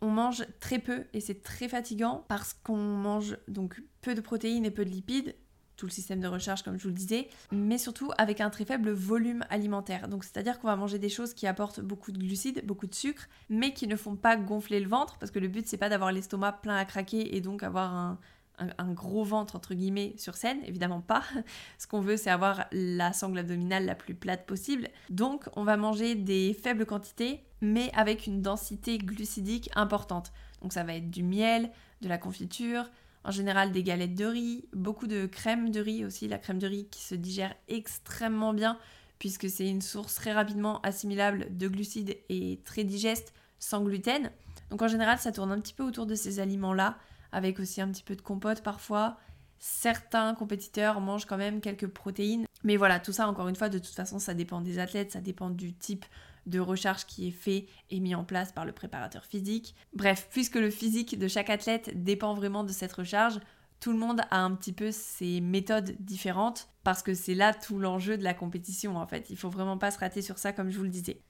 on 0.00 0.08
mange 0.08 0.44
très 0.58 0.80
peu 0.80 1.04
et 1.12 1.20
c'est 1.20 1.44
très 1.44 1.68
fatigant 1.68 2.24
parce 2.26 2.52
qu'on 2.52 2.76
mange 2.76 3.36
donc 3.46 3.80
peu 4.00 4.16
de 4.16 4.20
protéines 4.20 4.64
et 4.64 4.72
peu 4.72 4.84
de 4.84 4.90
lipides, 4.90 5.36
tout 5.76 5.86
le 5.86 5.90
système 5.90 6.20
de 6.20 6.28
recharge 6.28 6.62
comme 6.62 6.78
je 6.78 6.82
vous 6.84 6.88
le 6.88 6.94
disais, 6.94 7.28
mais 7.50 7.78
surtout 7.78 8.10
avec 8.18 8.40
un 8.40 8.50
très 8.50 8.64
faible 8.64 8.90
volume 8.90 9.44
alimentaire. 9.50 10.08
Donc 10.08 10.24
c'est-à-dire 10.24 10.58
qu'on 10.58 10.68
va 10.68 10.76
manger 10.76 10.98
des 10.98 11.08
choses 11.08 11.34
qui 11.34 11.46
apportent 11.46 11.80
beaucoup 11.80 12.12
de 12.12 12.18
glucides, 12.18 12.64
beaucoup 12.66 12.86
de 12.86 12.94
sucre, 12.94 13.28
mais 13.48 13.72
qui 13.72 13.86
ne 13.86 13.96
font 13.96 14.16
pas 14.16 14.36
gonfler 14.36 14.80
le 14.80 14.88
ventre 14.88 15.18
parce 15.18 15.30
que 15.30 15.38
le 15.38 15.48
but 15.48 15.66
c'est 15.66 15.76
pas 15.76 15.88
d'avoir 15.88 16.12
l'estomac 16.12 16.52
plein 16.62 16.76
à 16.76 16.84
craquer 16.84 17.36
et 17.36 17.40
donc 17.40 17.62
avoir 17.62 17.92
un, 17.92 18.18
un, 18.58 18.92
gros 18.92 19.24
ventre 19.24 19.56
entre 19.56 19.74
guillemets 19.74 20.14
sur 20.18 20.36
scène, 20.36 20.58
évidemment 20.64 21.00
pas. 21.00 21.22
Ce 21.78 21.86
qu'on 21.86 22.00
veut 22.00 22.16
c'est 22.16 22.30
avoir 22.30 22.66
la 22.72 23.12
sangle 23.12 23.38
abdominale 23.38 23.84
la 23.84 23.94
plus 23.94 24.14
plate 24.14 24.46
possible. 24.46 24.88
Donc 25.10 25.48
on 25.56 25.64
va 25.64 25.76
manger 25.76 26.14
des 26.14 26.54
faibles 26.54 26.86
quantités 26.86 27.42
mais 27.62 27.90
avec 27.94 28.26
une 28.26 28.42
densité 28.42 28.98
glucidique 28.98 29.70
importante. 29.74 30.32
Donc 30.60 30.72
ça 30.72 30.84
va 30.84 30.94
être 30.94 31.10
du 31.10 31.22
miel, 31.22 31.70
de 32.02 32.08
la 32.08 32.18
confiture, 32.18 32.90
en 33.24 33.30
général 33.30 33.72
des 33.72 33.82
galettes 33.82 34.14
de 34.14 34.24
riz, 34.24 34.64
beaucoup 34.72 35.06
de 35.06 35.26
crème 35.26 35.70
de 35.70 35.80
riz 35.80 36.04
aussi, 36.04 36.28
la 36.28 36.38
crème 36.38 36.58
de 36.58 36.66
riz 36.66 36.88
qui 36.90 37.02
se 37.02 37.14
digère 37.14 37.54
extrêmement 37.68 38.52
bien 38.52 38.78
puisque 39.18 39.48
c'est 39.48 39.68
une 39.68 39.82
source 39.82 40.16
très 40.16 40.32
rapidement 40.32 40.80
assimilable 40.80 41.56
de 41.56 41.68
glucides 41.68 42.16
et 42.28 42.60
très 42.64 42.82
digeste 42.82 43.32
sans 43.60 43.82
gluten. 43.84 44.30
Donc 44.70 44.82
en 44.82 44.88
général 44.88 45.18
ça 45.18 45.30
tourne 45.30 45.52
un 45.52 45.60
petit 45.60 45.74
peu 45.74 45.84
autour 45.84 46.06
de 46.06 46.14
ces 46.14 46.40
aliments-là 46.40 46.98
avec 47.32 47.60
aussi 47.60 47.80
un 47.80 47.88
petit 47.88 48.02
peu 48.02 48.14
de 48.16 48.22
compote 48.22 48.62
parfois. 48.62 49.18
Certains 49.58 50.34
compétiteurs 50.34 51.00
mangent 51.00 51.24
quand 51.24 51.36
même 51.36 51.60
quelques 51.60 51.86
protéines. 51.86 52.46
Mais 52.64 52.76
voilà, 52.76 52.98
tout 52.98 53.12
ça, 53.12 53.28
encore 53.28 53.48
une 53.48 53.54
fois, 53.54 53.68
de 53.68 53.78
toute 53.78 53.94
façon, 53.94 54.18
ça 54.18 54.34
dépend 54.34 54.60
des 54.60 54.80
athlètes, 54.80 55.12
ça 55.12 55.20
dépend 55.20 55.50
du 55.50 55.72
type 55.72 56.04
de 56.46 56.60
recharge 56.60 57.06
qui 57.06 57.28
est 57.28 57.32
fait 57.32 57.66
et 57.90 58.00
mis 58.00 58.14
en 58.14 58.24
place 58.24 58.52
par 58.52 58.64
le 58.64 58.72
préparateur 58.72 59.24
physique. 59.24 59.74
Bref, 59.94 60.28
puisque 60.30 60.56
le 60.56 60.70
physique 60.70 61.18
de 61.18 61.28
chaque 61.28 61.50
athlète 61.50 62.02
dépend 62.02 62.34
vraiment 62.34 62.64
de 62.64 62.72
cette 62.72 62.92
recharge, 62.92 63.40
tout 63.80 63.92
le 63.92 63.98
monde 63.98 64.20
a 64.30 64.40
un 64.40 64.54
petit 64.54 64.72
peu 64.72 64.92
ses 64.92 65.40
méthodes 65.40 65.96
différentes 65.98 66.68
parce 66.84 67.02
que 67.02 67.14
c'est 67.14 67.34
là 67.34 67.52
tout 67.52 67.78
l'enjeu 67.78 68.16
de 68.16 68.22
la 68.22 68.34
compétition 68.34 68.96
en 68.96 69.06
fait. 69.06 69.28
Il 69.30 69.36
faut 69.36 69.50
vraiment 69.50 69.76
pas 69.76 69.90
se 69.90 69.98
rater 69.98 70.22
sur 70.22 70.38
ça 70.38 70.52
comme 70.52 70.70
je 70.70 70.78
vous 70.78 70.84
le 70.84 70.90
disais. 70.90 71.20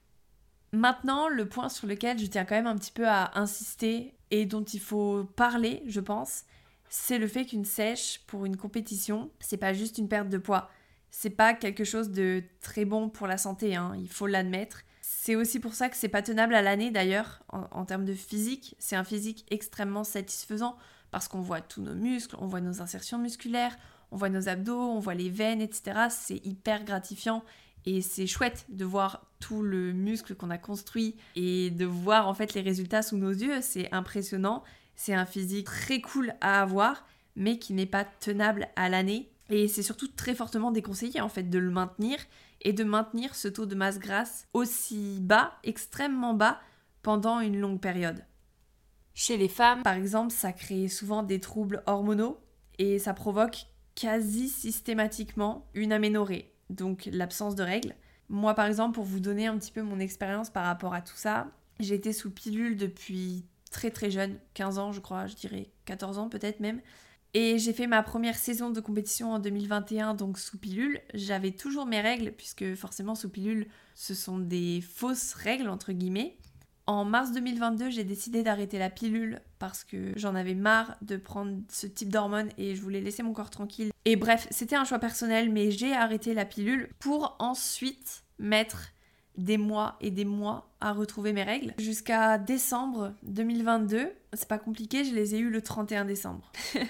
Maintenant, 0.72 1.28
le 1.28 1.48
point 1.48 1.68
sur 1.68 1.86
lequel 1.86 2.18
je 2.18 2.26
tiens 2.26 2.44
quand 2.44 2.54
même 2.54 2.66
un 2.66 2.76
petit 2.76 2.92
peu 2.92 3.06
à 3.06 3.38
insister 3.38 4.14
et 4.30 4.46
dont 4.46 4.64
il 4.64 4.80
faut 4.80 5.24
parler, 5.36 5.82
je 5.86 6.00
pense, 6.00 6.44
c'est 6.88 7.18
le 7.18 7.26
fait 7.26 7.46
qu'une 7.46 7.64
sèche 7.64 8.20
pour 8.26 8.46
une 8.46 8.56
compétition, 8.56 9.30
c'est 9.40 9.58
pas 9.58 9.72
juste 9.74 9.98
une 9.98 10.08
perte 10.08 10.28
de 10.28 10.38
poids. 10.38 10.70
C'est 11.10 11.30
pas 11.30 11.52
quelque 11.52 11.84
chose 11.84 12.10
de 12.10 12.42
très 12.60 12.86
bon 12.86 13.10
pour 13.10 13.26
la 13.26 13.36
santé, 13.36 13.76
hein, 13.76 13.94
il 13.98 14.08
faut 14.08 14.26
l'admettre. 14.26 14.82
C'est 15.24 15.36
aussi 15.36 15.60
pour 15.60 15.74
ça 15.74 15.88
que 15.88 15.96
c'est 15.96 16.08
pas 16.08 16.20
tenable 16.20 16.52
à 16.52 16.62
l'année 16.62 16.90
d'ailleurs, 16.90 17.44
en, 17.48 17.68
en, 17.70 17.84
termes 17.84 18.04
de 18.04 18.12
physique. 18.12 18.74
C'est 18.80 18.96
un 18.96 19.04
physique 19.04 19.46
extrêmement 19.52 20.02
satisfaisant 20.02 20.76
parce 21.12 21.28
qu'on 21.28 21.40
voit 21.40 21.60
tous 21.60 21.80
nos 21.80 21.94
muscles, 21.94 22.34
on 22.40 22.48
voit 22.48 22.60
nos 22.60 22.82
insertions 22.82 23.18
musculaires, 23.18 23.78
on 24.10 24.16
voit 24.16 24.30
nos 24.30 24.48
abdos, 24.48 24.76
on 24.76 24.98
voit 24.98 25.14
les 25.14 25.30
veines, 25.30 25.60
etc. 25.60 26.08
C'est 26.10 26.44
hyper 26.44 26.82
gratifiant 26.82 27.44
et 27.86 28.00
c'est 28.00 28.26
chouette 28.26 28.66
de 28.68 28.84
voir 28.84 29.24
tout 29.38 29.62
le 29.62 29.92
muscle 29.92 30.34
qu'on 30.34 30.50
a 30.50 30.58
construit 30.58 31.14
et 31.36 31.70
de 31.70 31.86
voir 31.86 32.26
en 32.26 32.34
fait 32.34 32.54
les 32.54 32.60
résultats 32.60 33.02
sous 33.02 33.16
nos 33.16 33.30
yeux. 33.30 33.60
C'est 33.60 33.94
impressionnant. 33.94 34.64
C'est 34.96 35.14
un 35.14 35.24
physique 35.24 35.66
très 35.66 36.00
cool 36.00 36.34
à 36.40 36.60
avoir, 36.60 37.06
mais 37.36 37.60
qui 37.60 37.74
n'est 37.74 37.86
pas 37.86 38.04
tenable 38.04 38.66
à 38.74 38.88
l'année. 38.88 39.30
Et 39.50 39.68
c'est 39.68 39.82
surtout 39.84 40.08
très 40.08 40.34
fortement 40.34 40.72
déconseillé 40.72 41.20
en 41.20 41.28
fait 41.28 41.48
de 41.48 41.60
le 41.60 41.70
maintenir 41.70 42.18
et 42.62 42.72
de 42.72 42.84
maintenir 42.84 43.34
ce 43.34 43.48
taux 43.48 43.66
de 43.66 43.74
masse 43.74 43.98
grasse 43.98 44.46
aussi 44.52 45.18
bas, 45.20 45.52
extrêmement 45.64 46.34
bas, 46.34 46.60
pendant 47.02 47.40
une 47.40 47.58
longue 47.58 47.80
période. 47.80 48.24
Chez 49.14 49.36
les 49.36 49.48
femmes, 49.48 49.82
par 49.82 49.94
exemple, 49.94 50.32
ça 50.32 50.52
crée 50.52 50.88
souvent 50.88 51.22
des 51.22 51.40
troubles 51.40 51.82
hormonaux 51.86 52.40
et 52.78 52.98
ça 52.98 53.12
provoque 53.12 53.66
quasi 53.94 54.48
systématiquement 54.48 55.66
une 55.74 55.92
aménorrhée, 55.92 56.54
donc 56.70 57.08
l'absence 57.12 57.54
de 57.54 57.62
règles. 57.62 57.94
Moi, 58.28 58.54
par 58.54 58.66
exemple, 58.66 58.94
pour 58.94 59.04
vous 59.04 59.20
donner 59.20 59.46
un 59.46 59.58
petit 59.58 59.72
peu 59.72 59.82
mon 59.82 59.98
expérience 59.98 60.48
par 60.48 60.64
rapport 60.64 60.94
à 60.94 61.02
tout 61.02 61.16
ça, 61.16 61.48
j'ai 61.80 61.94
été 61.94 62.12
sous 62.12 62.30
pilule 62.30 62.76
depuis 62.76 63.44
très 63.70 63.90
très 63.90 64.10
jeune, 64.10 64.38
15 64.54 64.78
ans 64.78 64.92
je 64.92 65.00
crois, 65.00 65.26
je 65.26 65.34
dirais 65.34 65.70
14 65.84 66.18
ans 66.18 66.28
peut-être 66.28 66.60
même. 66.60 66.80
Et 67.34 67.58
j'ai 67.58 67.72
fait 67.72 67.86
ma 67.86 68.02
première 68.02 68.36
saison 68.36 68.70
de 68.70 68.80
compétition 68.80 69.32
en 69.32 69.38
2021, 69.38 70.14
donc 70.14 70.38
sous 70.38 70.58
pilule. 70.58 71.00
J'avais 71.14 71.52
toujours 71.52 71.86
mes 71.86 72.00
règles, 72.00 72.32
puisque 72.32 72.74
forcément 72.74 73.14
sous 73.14 73.30
pilule, 73.30 73.68
ce 73.94 74.14
sont 74.14 74.38
des 74.38 74.82
fausses 74.82 75.32
règles, 75.32 75.70
entre 75.70 75.92
guillemets. 75.92 76.36
En 76.86 77.04
mars 77.04 77.32
2022, 77.32 77.90
j'ai 77.90 78.04
décidé 78.04 78.42
d'arrêter 78.42 78.78
la 78.78 78.90
pilule 78.90 79.40
parce 79.58 79.84
que 79.84 80.12
j'en 80.16 80.34
avais 80.34 80.54
marre 80.54 80.96
de 81.00 81.16
prendre 81.16 81.58
ce 81.68 81.86
type 81.86 82.10
d'hormones 82.10 82.50
et 82.58 82.74
je 82.74 82.82
voulais 82.82 83.00
laisser 83.00 83.22
mon 83.22 83.32
corps 83.32 83.50
tranquille. 83.50 83.92
Et 84.04 84.16
bref, 84.16 84.48
c'était 84.50 84.76
un 84.76 84.84
choix 84.84 84.98
personnel, 84.98 85.50
mais 85.50 85.70
j'ai 85.70 85.94
arrêté 85.94 86.34
la 86.34 86.44
pilule 86.44 86.90
pour 86.98 87.36
ensuite 87.38 88.24
mettre 88.38 88.92
des 89.36 89.56
mois 89.56 89.96
et 90.00 90.10
des 90.10 90.24
mois 90.24 90.68
à 90.80 90.92
retrouver 90.92 91.32
mes 91.32 91.42
règles. 91.42 91.74
Jusqu'à 91.78 92.38
décembre 92.38 93.14
2022, 93.22 94.10
c'est 94.32 94.48
pas 94.48 94.58
compliqué, 94.58 95.04
je 95.04 95.14
les 95.14 95.34
ai 95.34 95.38
eues 95.38 95.50
le 95.50 95.62
31 95.62 96.04
décembre. 96.04 96.52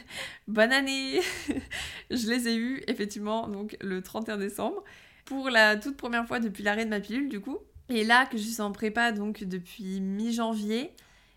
Bonne 0.48 0.72
année 0.72 1.20
Je 2.10 2.28
les 2.28 2.48
ai 2.48 2.56
eues 2.56 2.82
effectivement 2.88 3.48
donc 3.48 3.76
le 3.80 4.02
31 4.02 4.38
décembre 4.38 4.82
pour 5.24 5.50
la 5.50 5.76
toute 5.76 5.96
première 5.96 6.26
fois 6.26 6.40
depuis 6.40 6.62
l'arrêt 6.62 6.84
de 6.84 6.90
ma 6.90 7.00
pilule 7.00 7.28
du 7.28 7.40
coup. 7.40 7.58
Et 7.88 8.04
là 8.04 8.26
que 8.26 8.38
je 8.38 8.42
suis 8.42 8.60
en 8.60 8.72
prépa 8.72 9.12
donc 9.12 9.44
depuis 9.44 10.00
mi-janvier, 10.00 10.92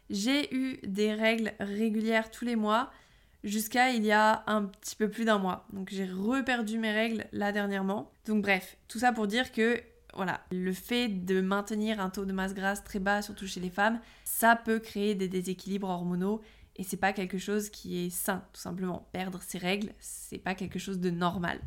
j'ai 0.09 0.53
eu 0.55 0.79
des 0.83 1.13
règles 1.13 1.53
régulières 1.59 2.31
tous 2.31 2.45
les 2.45 2.55
mois 2.55 2.91
jusqu'à 3.43 3.91
il 3.91 4.03
y 4.03 4.11
a 4.11 4.43
un 4.47 4.63
petit 4.63 4.95
peu 4.95 5.09
plus 5.09 5.25
d'un 5.25 5.37
mois. 5.37 5.65
Donc 5.71 5.89
j'ai 5.91 6.05
reperdu 6.05 6.77
mes 6.79 6.91
règles 6.91 7.25
là 7.31 7.51
dernièrement. 7.51 8.11
Donc 8.25 8.41
bref, 8.41 8.77
tout 8.87 8.99
ça 8.99 9.11
pour 9.11 9.27
dire 9.27 9.51
que 9.51 9.81
voilà, 10.15 10.41
le 10.51 10.73
fait 10.73 11.09
de 11.09 11.41
maintenir 11.41 11.99
un 11.99 12.09
taux 12.09 12.25
de 12.25 12.33
masse 12.33 12.53
grasse 12.53 12.83
très 12.83 12.99
bas, 12.99 13.21
surtout 13.21 13.47
chez 13.47 13.59
les 13.59 13.69
femmes, 13.69 13.99
ça 14.23 14.55
peut 14.55 14.79
créer 14.79 15.15
des 15.15 15.27
déséquilibres 15.27 15.89
hormonaux 15.89 16.41
et 16.77 16.83
c'est 16.83 16.97
pas 16.97 17.13
quelque 17.13 17.37
chose 17.37 17.69
qui 17.69 18.05
est 18.05 18.09
sain, 18.09 18.43
tout 18.53 18.61
simplement. 18.61 19.07
Perdre 19.11 19.41
ses 19.41 19.57
règles, 19.57 19.93
c'est 19.99 20.37
pas 20.37 20.55
quelque 20.55 20.79
chose 20.79 20.99
de 20.99 21.09
normal. 21.09 21.59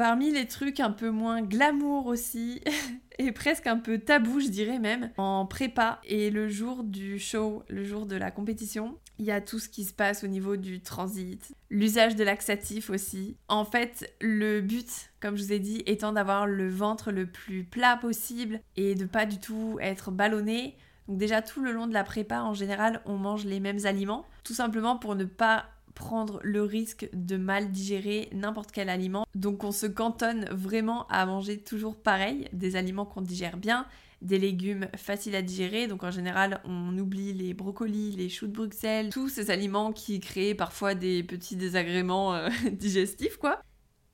Parmi 0.00 0.30
les 0.30 0.46
trucs 0.46 0.80
un 0.80 0.92
peu 0.92 1.10
moins 1.10 1.42
glamour 1.42 2.06
aussi, 2.06 2.62
et 3.18 3.32
presque 3.32 3.66
un 3.66 3.76
peu 3.76 3.98
tabou, 3.98 4.40
je 4.40 4.48
dirais 4.48 4.78
même, 4.78 5.10
en 5.18 5.44
prépa 5.44 6.00
et 6.04 6.30
le 6.30 6.48
jour 6.48 6.84
du 6.84 7.18
show, 7.18 7.64
le 7.68 7.84
jour 7.84 8.06
de 8.06 8.16
la 8.16 8.30
compétition, 8.30 8.96
il 9.18 9.26
y 9.26 9.30
a 9.30 9.42
tout 9.42 9.58
ce 9.58 9.68
qui 9.68 9.84
se 9.84 9.92
passe 9.92 10.24
au 10.24 10.26
niveau 10.26 10.56
du 10.56 10.80
transit, 10.80 11.52
l'usage 11.68 12.16
de 12.16 12.24
laxatifs 12.24 12.88
aussi. 12.88 13.36
En 13.48 13.66
fait, 13.66 14.10
le 14.22 14.62
but, 14.62 14.88
comme 15.20 15.36
je 15.36 15.42
vous 15.42 15.52
ai 15.52 15.58
dit, 15.58 15.82
étant 15.84 16.12
d'avoir 16.12 16.46
le 16.46 16.70
ventre 16.70 17.12
le 17.12 17.26
plus 17.26 17.64
plat 17.64 17.98
possible 17.98 18.62
et 18.76 18.94
de 18.94 19.04
pas 19.04 19.26
du 19.26 19.38
tout 19.38 19.76
être 19.82 20.10
ballonné. 20.10 20.78
Donc 21.08 21.18
déjà 21.18 21.42
tout 21.42 21.60
le 21.60 21.72
long 21.72 21.86
de 21.86 21.92
la 21.92 22.04
prépa, 22.04 22.40
en 22.40 22.54
général, 22.54 23.02
on 23.04 23.18
mange 23.18 23.44
les 23.44 23.60
mêmes 23.60 23.84
aliments, 23.84 24.24
tout 24.44 24.54
simplement 24.54 24.96
pour 24.96 25.14
ne 25.14 25.24
pas 25.24 25.66
prendre 25.94 26.40
le 26.42 26.62
risque 26.62 27.08
de 27.12 27.36
mal 27.36 27.70
digérer 27.70 28.28
n'importe 28.32 28.72
quel 28.72 28.88
aliment. 28.88 29.26
Donc 29.34 29.64
on 29.64 29.72
se 29.72 29.86
cantonne 29.86 30.46
vraiment 30.50 31.06
à 31.08 31.26
manger 31.26 31.58
toujours 31.58 31.96
pareil, 31.96 32.48
des 32.52 32.76
aliments 32.76 33.04
qu'on 33.04 33.22
digère 33.22 33.56
bien, 33.56 33.86
des 34.22 34.38
légumes 34.38 34.88
faciles 34.96 35.34
à 35.34 35.42
digérer. 35.42 35.86
Donc 35.86 36.04
en 36.04 36.10
général, 36.10 36.60
on 36.64 36.96
oublie 36.98 37.32
les 37.32 37.54
brocolis, 37.54 38.12
les 38.16 38.28
choux 38.28 38.46
de 38.46 38.52
Bruxelles, 38.52 39.10
tous 39.10 39.28
ces 39.28 39.50
aliments 39.50 39.92
qui 39.92 40.20
créent 40.20 40.54
parfois 40.54 40.94
des 40.94 41.22
petits 41.22 41.56
désagréments 41.56 42.34
euh, 42.34 42.48
digestifs 42.72 43.36
quoi. 43.36 43.62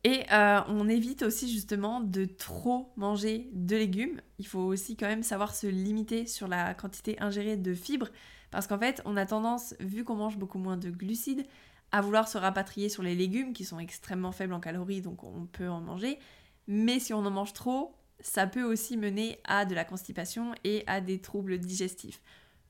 Et 0.07 0.23
euh, 0.31 0.61
on 0.69 0.89
évite 0.89 1.25
aussi 1.25 1.53
justement 1.53 2.01
de 2.01 2.27
trop 2.27 2.93
manger 2.95 3.51
de 3.53 3.75
légumes. 3.75 4.21
Il 4.39 4.47
faut 4.47 4.61
aussi 4.61 4.97
quand 4.97 5.09
même 5.09 5.25
savoir 5.25 5.53
se 5.53 5.67
limiter 5.67 6.29
sur 6.29 6.47
la 6.47 6.75
quantité 6.75 7.21
ingérée 7.21 7.57
de 7.57 7.75
fibres 7.75 8.11
parce 8.53 8.69
qu'en 8.69 8.79
fait, 8.79 9.03
on 9.05 9.17
a 9.17 9.27
tendance, 9.27 9.75
vu 9.81 10.05
qu'on 10.05 10.15
mange 10.15 10.39
beaucoup 10.39 10.59
moins 10.59 10.77
de 10.77 10.91
glucides, 10.91 11.45
à 11.91 12.03
vouloir 12.03 12.29
se 12.29 12.39
rapatrier 12.39 12.89
sur 12.89 13.03
les 13.03 13.17
légumes 13.17 13.53
qui 13.53 13.65
sont 13.65 13.81
extrêmement 13.81 14.31
faibles 14.31 14.53
en 14.53 14.61
calories, 14.61 15.03
donc 15.03 15.25
on 15.25 15.47
peut 15.47 15.69
en 15.69 15.81
manger. 15.81 16.21
Mais 16.69 17.01
si 17.01 17.13
on 17.13 17.27
en 17.27 17.31
mange 17.33 17.53
trop, 17.53 17.97
ça 18.21 18.47
peut 18.47 18.63
aussi 18.63 18.97
mener 18.97 19.41
à 19.43 19.65
de 19.65 19.75
la 19.75 19.85
constipation 19.85 20.55
et 20.63 20.85
à 20.87 21.01
des 21.01 21.21
troubles 21.21 21.59
digestifs. 21.59 22.23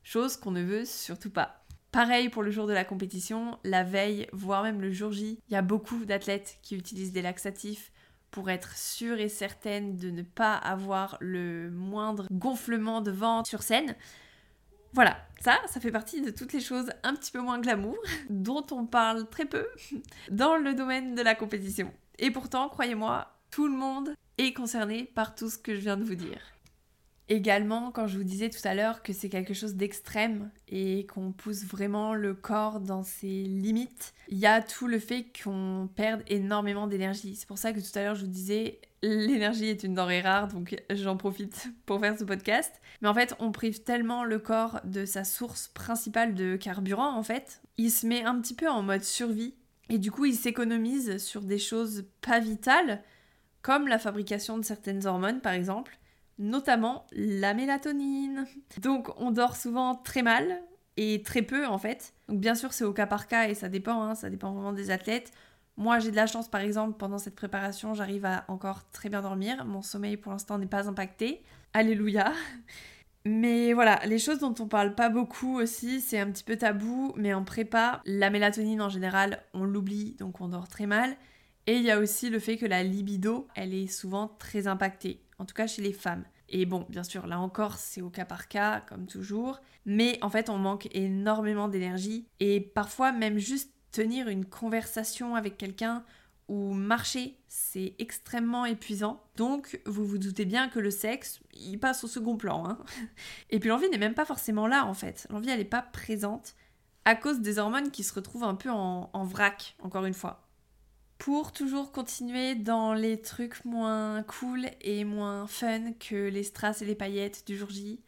Chose 0.03 0.39
qu'on 0.39 0.53
ne 0.53 0.63
veut 0.63 0.87
surtout 0.87 1.29
pas. 1.31 1.66
Pareil 1.97 2.29
pour 2.29 2.43
le 2.43 2.51
jour 2.51 2.67
de 2.67 2.75
la 2.75 2.85
compétition, 2.85 3.59
la 3.65 3.83
veille, 3.83 4.27
voire 4.35 4.63
même 4.63 4.83
le 4.83 4.93
jour 4.93 5.13
J, 5.13 5.41
il 5.49 5.53
y 5.55 5.57
a 5.57 5.63
beaucoup 5.63 6.05
d'athlètes 6.05 6.59
qui 6.61 6.77
utilisent 6.77 7.13
des 7.13 7.23
laxatifs 7.23 7.91
pour 8.31 8.51
être 8.51 8.77
sûre 8.77 9.19
et 9.19 9.31
certaine 9.31 9.97
de 9.97 10.11
ne 10.11 10.21
pas 10.21 10.57
avoir 10.57 11.17
le 11.21 11.71
moindre 11.71 12.27
gonflement 12.31 13.01
de 13.01 13.11
ventre 13.11 13.49
sur 13.49 13.63
scène. 13.63 13.97
Voilà, 14.93 15.17
ça, 15.41 15.59
ça 15.69 15.81
fait 15.81 15.91
partie 15.91 16.21
de 16.21 16.29
toutes 16.29 16.53
les 16.53 16.61
choses 16.61 16.91
un 17.03 17.15
petit 17.15 17.33
peu 17.33 17.41
moins 17.41 17.61
glamour, 17.61 17.97
dont 18.29 18.67
on 18.73 18.85
parle 18.85 19.27
très 19.31 19.47
peu 19.47 19.67
dans 20.31 20.57
le 20.57 20.75
domaine 20.75 21.15
de 21.15 21.23
la 21.23 21.35
compétition. 21.35 21.91
Et 22.19 22.31
pourtant, 22.31 22.69
croyez-moi, 22.69 23.27
tout 23.51 23.69
le 23.69 23.75
monde 23.75 24.13
est 24.37 24.53
concerné 24.53 25.05
par 25.05 25.35
tout 25.35 25.49
ce 25.49 25.57
que 25.57 25.75
je 25.75 25.81
viens 25.81 25.97
de 25.97 26.05
vous 26.05 26.15
dire. 26.15 26.43
Également, 27.29 27.91
quand 27.91 28.07
je 28.07 28.19
vous 28.19 28.25
disais 28.25 28.51
tout 28.51 28.61
à 28.65 28.75
l'heure 28.75 29.03
que 29.03 29.13
c'est 29.13 29.29
quelque 29.29 29.55
chose 29.55 29.75
d'extrême 29.75 30.51
et 30.69 31.07
qu'on 31.07 31.33
pousse 31.33 31.65
vraiment 31.65 32.15
le 32.15 32.35
corps 32.35 32.79
dans 32.81 33.03
ses 33.03 33.43
limites, 33.43 34.15
il 34.29 34.39
y 34.39 34.47
a 34.47 34.63
tout 34.63 34.87
le 34.87 35.01
fait 35.01 35.27
qu'on 35.43 35.89
perde 35.97 36.23
énormément 36.29 36.87
d'énergie. 36.87 37.35
C'est 37.35 37.49
pour 37.49 37.59
ça 37.59 37.73
que 37.73 37.81
tout 37.81 37.99
à 37.99 38.03
l'heure 38.03 38.15
je 38.15 38.23
vous 38.23 38.31
disais 38.31 38.81
l'énergie 39.03 39.67
est 39.67 39.83
une 39.83 39.95
denrée 39.95 40.21
rare, 40.21 40.49
donc 40.49 40.81
j'en 40.91 41.17
profite 41.17 41.69
pour 41.85 42.01
faire 42.01 42.19
ce 42.19 42.25
podcast. 42.25 42.81
Mais 43.01 43.09
en 43.09 43.15
fait, 43.15 43.35
on 43.39 43.53
prive 43.53 43.83
tellement 43.83 44.25
le 44.25 44.39
corps 44.39 44.81
de 44.85 45.05
sa 45.05 45.25
source 45.25 45.69
principale 45.69 46.35
de 46.35 46.57
carburant, 46.57 47.17
en 47.17 47.23
fait. 47.23 47.61
Il 47.77 47.91
se 47.91 48.07
met 48.07 48.25
un 48.25 48.41
petit 48.41 48.55
peu 48.55 48.69
en 48.69 48.83
mode 48.83 49.03
survie. 49.03 49.55
Et 49.89 49.99
du 49.99 50.11
coup, 50.11 50.25
il 50.25 50.35
s'économise 50.35 51.19
sur 51.19 51.43
des 51.43 51.59
choses 51.59 52.07
pas 52.21 52.41
vitales, 52.41 53.03
comme 53.63 53.87
la 53.87 53.99
fabrication 53.99 54.59
de 54.59 54.65
certaines 54.65 55.07
hormones, 55.07 55.41
par 55.41 55.53
exemple, 55.53 55.99
notamment 56.39 57.07
la 57.13 57.55
mélatonine. 57.55 58.47
Donc, 58.81 59.09
on 59.21 59.31
dort 59.31 59.57
souvent 59.57 59.95
très 59.95 60.23
mal, 60.23 60.63
et 60.97 61.23
très 61.23 61.43
peu, 61.43 61.67
en 61.67 61.79
fait. 61.79 62.15
Donc, 62.29 62.41
bien 62.41 62.55
sûr, 62.55 62.73
c'est 62.73 62.85
au 62.85 62.93
cas 62.93 63.07
par 63.07 63.27
cas, 63.27 63.49
et 63.49 63.55
ça 63.55 63.69
dépend, 63.69 64.03
hein, 64.03 64.15
ça 64.15 64.31
dépend 64.31 64.53
vraiment 64.53 64.73
des 64.73 64.91
athlètes. 64.91 65.33
Moi, 65.77 65.99
j'ai 65.99 66.11
de 66.11 66.17
la 66.17 66.27
chance, 66.27 66.49
par 66.49 66.63
exemple, 66.63 66.97
pendant 66.97 67.19
cette 67.19 67.35
préparation, 67.35 67.93
j'arrive 67.93 68.25
à 68.25 68.45
encore 68.49 68.91
très 68.91 69.11
bien 69.11 69.21
dormir. 69.21 69.67
Mon 69.67 69.83
sommeil, 69.83 70.17
pour 70.17 70.33
l'instant, 70.33 70.59
n'est 70.59 70.67
pas 70.67 70.89
impacté. 70.89 71.43
Alléluia. 71.75 72.33
Mais 73.27 73.73
voilà, 73.73 74.01
les 74.07 74.19
choses 74.19 74.39
dont 74.39 74.55
on 74.61 74.69
parle 74.69 74.95
pas 74.95 75.09
beaucoup 75.09 75.59
aussi, 75.59 76.01
c'est 76.01 76.19
un 76.19 76.31
petit 76.31 76.45
peu 76.45 76.57
tabou, 76.57 77.13
mais 77.17 77.35
en 77.35 77.45
prépa, 77.45 78.01
la 78.07 78.31
mélatonine 78.31 78.81
en 78.81 78.89
général, 78.89 79.43
on 79.53 79.65
l'oublie, 79.65 80.15
donc 80.15 80.41
on 80.41 80.49
dort 80.49 80.69
très 80.69 80.87
mal. 80.87 81.17
Et 81.67 81.77
il 81.77 81.83
y 81.83 81.91
a 81.91 81.99
aussi 81.99 82.31
le 82.31 82.39
fait 82.39 82.57
que 82.57 82.67
la 82.67 82.85
libido, 82.85 83.49
elle 83.57 83.75
est 83.75 83.89
souvent 83.89 84.29
très 84.39 84.69
impactée, 84.69 85.21
en 85.39 85.45
tout 85.45 85.55
cas 85.55 85.67
chez 85.67 85.83
les 85.83 85.93
femmes. 85.93 86.25
Et 86.49 86.65
bon, 86.65 86.87
bien 86.89 87.03
sûr, 87.03 87.27
là 87.27 87.41
encore, 87.41 87.77
c'est 87.77 88.03
au 88.03 88.11
cas 88.11 88.25
par 88.25 88.49
cas, 88.49 88.81
comme 88.81 89.07
toujours. 89.07 89.61
Mais 89.85 90.19
en 90.23 90.31
fait, 90.31 90.49
on 90.49 90.59
manque 90.59 90.89
énormément 90.95 91.69
d'énergie. 91.69 92.29
Et 92.41 92.61
parfois, 92.61 93.13
même 93.13 93.39
juste 93.39 93.73
tenir 93.91 94.29
une 94.29 94.45
conversation 94.45 95.35
avec 95.35 95.57
quelqu'un 95.57 96.05
ou 96.49 96.73
marcher, 96.73 97.37
c'est 97.49 97.95
extrêmement 97.99 98.65
épuisant. 98.65 99.21
Donc, 99.37 99.81
vous 99.85 100.07
vous 100.07 100.19
doutez 100.19 100.45
bien 100.45 100.69
que 100.69 100.79
le 100.79 100.91
sexe, 100.91 101.41
il 101.53 101.79
passe 101.79 102.05
au 102.05 102.07
second 102.07 102.37
plan. 102.37 102.69
Hein. 102.69 102.79
Et 103.51 103.59
puis 103.59 103.69
l'envie 103.69 103.89
n'est 103.89 103.99
même 103.99 104.15
pas 104.15 104.25
forcément 104.25 104.69
là, 104.69 104.87
en 104.87 104.95
fait. 104.95 105.27
L'envie, 105.31 105.51
elle 105.51 105.59
n'est 105.59 105.65
pas 105.65 105.83
présente 105.83 106.55
à 107.05 107.17
cause 107.17 107.41
des 107.41 107.59
hormones 107.59 107.91
qui 107.91 108.05
se 108.05 108.15
retrouvent 108.15 108.45
un 108.45 108.55
peu 108.55 108.71
en, 108.71 109.11
en 109.13 109.25
vrac, 109.25 109.77
encore 109.81 110.05
une 110.05 110.15
fois. 110.15 110.46
Pour 111.19 111.53
toujours 111.53 111.93
continuer 111.93 112.55
dans 112.55 112.95
les 112.95 113.21
trucs 113.21 113.65
moins 113.65 114.23
cool 114.25 114.67
et 114.83 115.05
moins 115.05 115.47
fun 115.47 115.93
que 115.99 116.29
les 116.29 116.43
strass 116.43 116.83
et 116.83 116.85
les 116.85 116.95
paillettes 116.95 117.47
du 117.47 117.57
jour 117.57 117.71
J, 117.71 118.01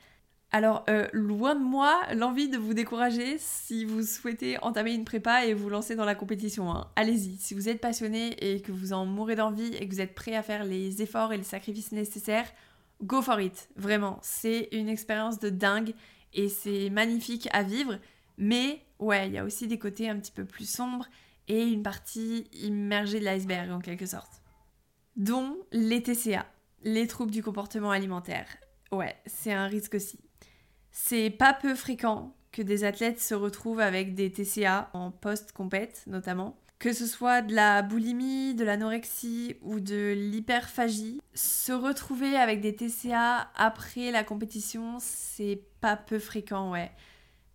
alors, 0.50 0.84
euh, 0.88 1.06
loin 1.12 1.54
de 1.54 1.62
moi 1.62 2.00
l'envie 2.14 2.48
de 2.48 2.56
vous 2.56 2.72
décourager 2.72 3.36
si 3.38 3.84
vous 3.84 4.02
souhaitez 4.02 4.56
entamer 4.62 4.94
une 4.94 5.04
prépa 5.04 5.44
et 5.44 5.52
vous 5.52 5.68
lancer 5.68 5.94
dans 5.94 6.06
la 6.06 6.14
compétition. 6.14 6.70
Hein. 6.72 6.90
Allez-y, 6.96 7.36
si 7.36 7.52
vous 7.52 7.68
êtes 7.68 7.82
passionné 7.82 8.32
et 8.40 8.62
que 8.62 8.72
vous 8.72 8.94
en 8.94 9.04
mourrez 9.04 9.34
d'envie 9.34 9.74
et 9.74 9.86
que 9.86 9.92
vous 9.92 10.00
êtes 10.00 10.14
prêt 10.14 10.34
à 10.34 10.42
faire 10.42 10.64
les 10.64 11.02
efforts 11.02 11.34
et 11.34 11.36
les 11.36 11.42
sacrifices 11.42 11.92
nécessaires, 11.92 12.50
go 13.02 13.20
for 13.20 13.38
it. 13.40 13.68
Vraiment, 13.76 14.18
c'est 14.22 14.68
une 14.72 14.88
expérience 14.88 15.38
de 15.38 15.50
dingue 15.50 15.92
et 16.32 16.48
c'est 16.48 16.88
magnifique 16.88 17.48
à 17.52 17.62
vivre. 17.62 17.98
Mais 18.38 18.80
ouais, 19.00 19.28
il 19.28 19.34
y 19.34 19.38
a 19.38 19.44
aussi 19.44 19.66
des 19.66 19.78
côtés 19.78 20.08
un 20.08 20.16
petit 20.16 20.32
peu 20.32 20.46
plus 20.46 20.68
sombres 20.68 21.08
et 21.48 21.62
une 21.62 21.82
partie 21.82 22.48
immergée 22.52 23.20
de 23.20 23.24
l'iceberg 23.24 23.70
en 23.70 23.80
quelque 23.80 24.06
sorte. 24.06 24.42
Dont 25.16 25.56
les 25.72 26.02
TCA, 26.02 26.46
les 26.84 27.06
troubles 27.06 27.32
du 27.32 27.42
comportement 27.42 27.90
alimentaire. 27.90 28.46
Ouais, 28.92 29.16
c'est 29.26 29.52
un 29.52 29.66
risque 29.66 29.94
aussi. 29.94 30.20
C'est 30.90 31.30
pas 31.30 31.52
peu 31.52 31.74
fréquent 31.74 32.34
que 32.52 32.62
des 32.62 32.84
athlètes 32.84 33.20
se 33.20 33.34
retrouvent 33.34 33.80
avec 33.80 34.14
des 34.14 34.32
TCA 34.32 34.90
en 34.92 35.10
post-compète 35.10 36.04
notamment. 36.06 36.56
Que 36.78 36.92
ce 36.92 37.06
soit 37.06 37.42
de 37.42 37.54
la 37.54 37.82
boulimie, 37.82 38.54
de 38.54 38.64
l'anorexie 38.64 39.56
ou 39.62 39.80
de 39.80 40.14
l'hyperphagie, 40.16 41.20
se 41.34 41.72
retrouver 41.72 42.36
avec 42.36 42.60
des 42.60 42.76
TCA 42.76 43.50
après 43.56 44.12
la 44.12 44.22
compétition, 44.22 44.98
c'est 45.00 45.60
pas 45.80 45.96
peu 45.96 46.20
fréquent, 46.20 46.70
ouais. 46.70 46.92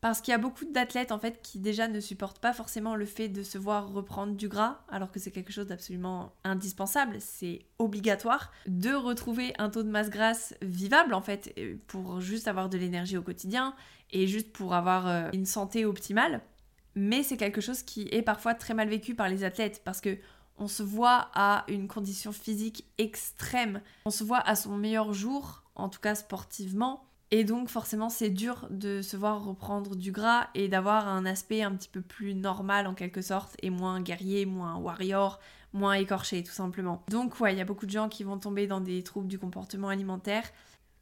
Parce 0.03 0.19
qu'il 0.19 0.33
y 0.33 0.35
a 0.35 0.37
beaucoup 0.37 0.65
d'athlètes 0.65 1.13
en 1.13 1.17
fait 1.17 1.41
qui 1.41 1.59
déjà 1.59 1.87
ne 1.87 2.01
supportent 2.01 2.39
pas 2.39 2.51
forcément 2.51 2.97
le 2.97 3.05
fait 3.05 3.29
de 3.29 3.41
se 3.41 3.57
voir 3.57 3.87
reprendre 3.87 4.33
du 4.33 4.49
gras, 4.49 4.81
alors 4.89 5.13
que 5.13 5.17
c'est 5.17 5.31
quelque 5.31 5.53
chose 5.53 5.67
d'absolument 5.67 6.33
indispensable, 6.43 7.15
c'est 7.21 7.61
obligatoire 7.79 8.51
de 8.67 8.93
retrouver 8.93 9.53
un 9.59 9.69
taux 9.69 9.81
de 9.81 9.87
masse 9.87 10.09
grasse 10.09 10.55
vivable 10.61 11.13
en 11.13 11.21
fait 11.21 11.53
euh, 11.57 11.77
pour 11.87 12.19
juste 12.19 12.49
avoir 12.49 12.67
de 12.67 12.77
l'énergie 12.77 13.15
au 13.15 13.21
quotidien 13.21 13.75
et 14.11 14.27
juste 14.27 14.51
pour 14.51 14.73
avoir 14.73 15.07
euh, 15.07 15.29
une 15.31 15.45
santé 15.45 15.85
optimale. 15.85 16.41
Mais 16.95 17.23
c'est 17.23 17.37
quelque 17.37 17.61
chose 17.61 17.81
qui 17.81 18.09
est 18.11 18.23
parfois 18.23 18.55
très 18.55 18.73
mal 18.73 18.89
vécu 18.89 19.15
par 19.15 19.29
les 19.29 19.45
athlètes 19.45 19.83
parce 19.85 20.01
que 20.01 20.17
on 20.57 20.67
se 20.67 20.83
voit 20.83 21.31
à 21.33 21.63
une 21.69 21.87
condition 21.87 22.33
physique 22.33 22.85
extrême, 22.97 23.79
on 24.03 24.09
se 24.09 24.25
voit 24.25 24.41
à 24.41 24.57
son 24.57 24.75
meilleur 24.75 25.13
jour, 25.13 25.63
en 25.75 25.87
tout 25.87 26.01
cas 26.01 26.15
sportivement, 26.15 27.05
et 27.33 27.43
donc 27.43 27.67
forcément 27.67 28.09
c'est 28.09 28.29
dur 28.29 28.67
de 28.69 29.01
se 29.01 29.17
voir 29.17 29.43
reprendre 29.43 29.95
du 29.95 30.11
gras 30.11 30.49
et 30.53 30.67
d'avoir 30.67 31.07
un 31.07 31.25
aspect 31.25 31.63
un 31.63 31.71
petit 31.71 31.89
peu 31.89 32.01
plus 32.01 32.35
normal 32.35 32.85
en 32.85 32.93
quelque 32.93 33.23
sorte 33.23 33.55
et 33.63 33.71
moins 33.71 34.01
guerrier, 34.01 34.45
moins 34.45 34.75
warrior, 34.75 35.39
moins 35.73 35.93
écorché 35.93 36.43
tout 36.43 36.51
simplement. 36.51 37.03
Donc 37.09 37.39
ouais, 37.39 37.51
il 37.51 37.57
y 37.57 37.61
a 37.61 37.65
beaucoup 37.65 37.87
de 37.87 37.91
gens 37.91 38.07
qui 38.07 38.23
vont 38.23 38.37
tomber 38.37 38.67
dans 38.67 38.81
des 38.81 39.01
troubles 39.01 39.27
du 39.27 39.39
comportement 39.39 39.89
alimentaire, 39.89 40.43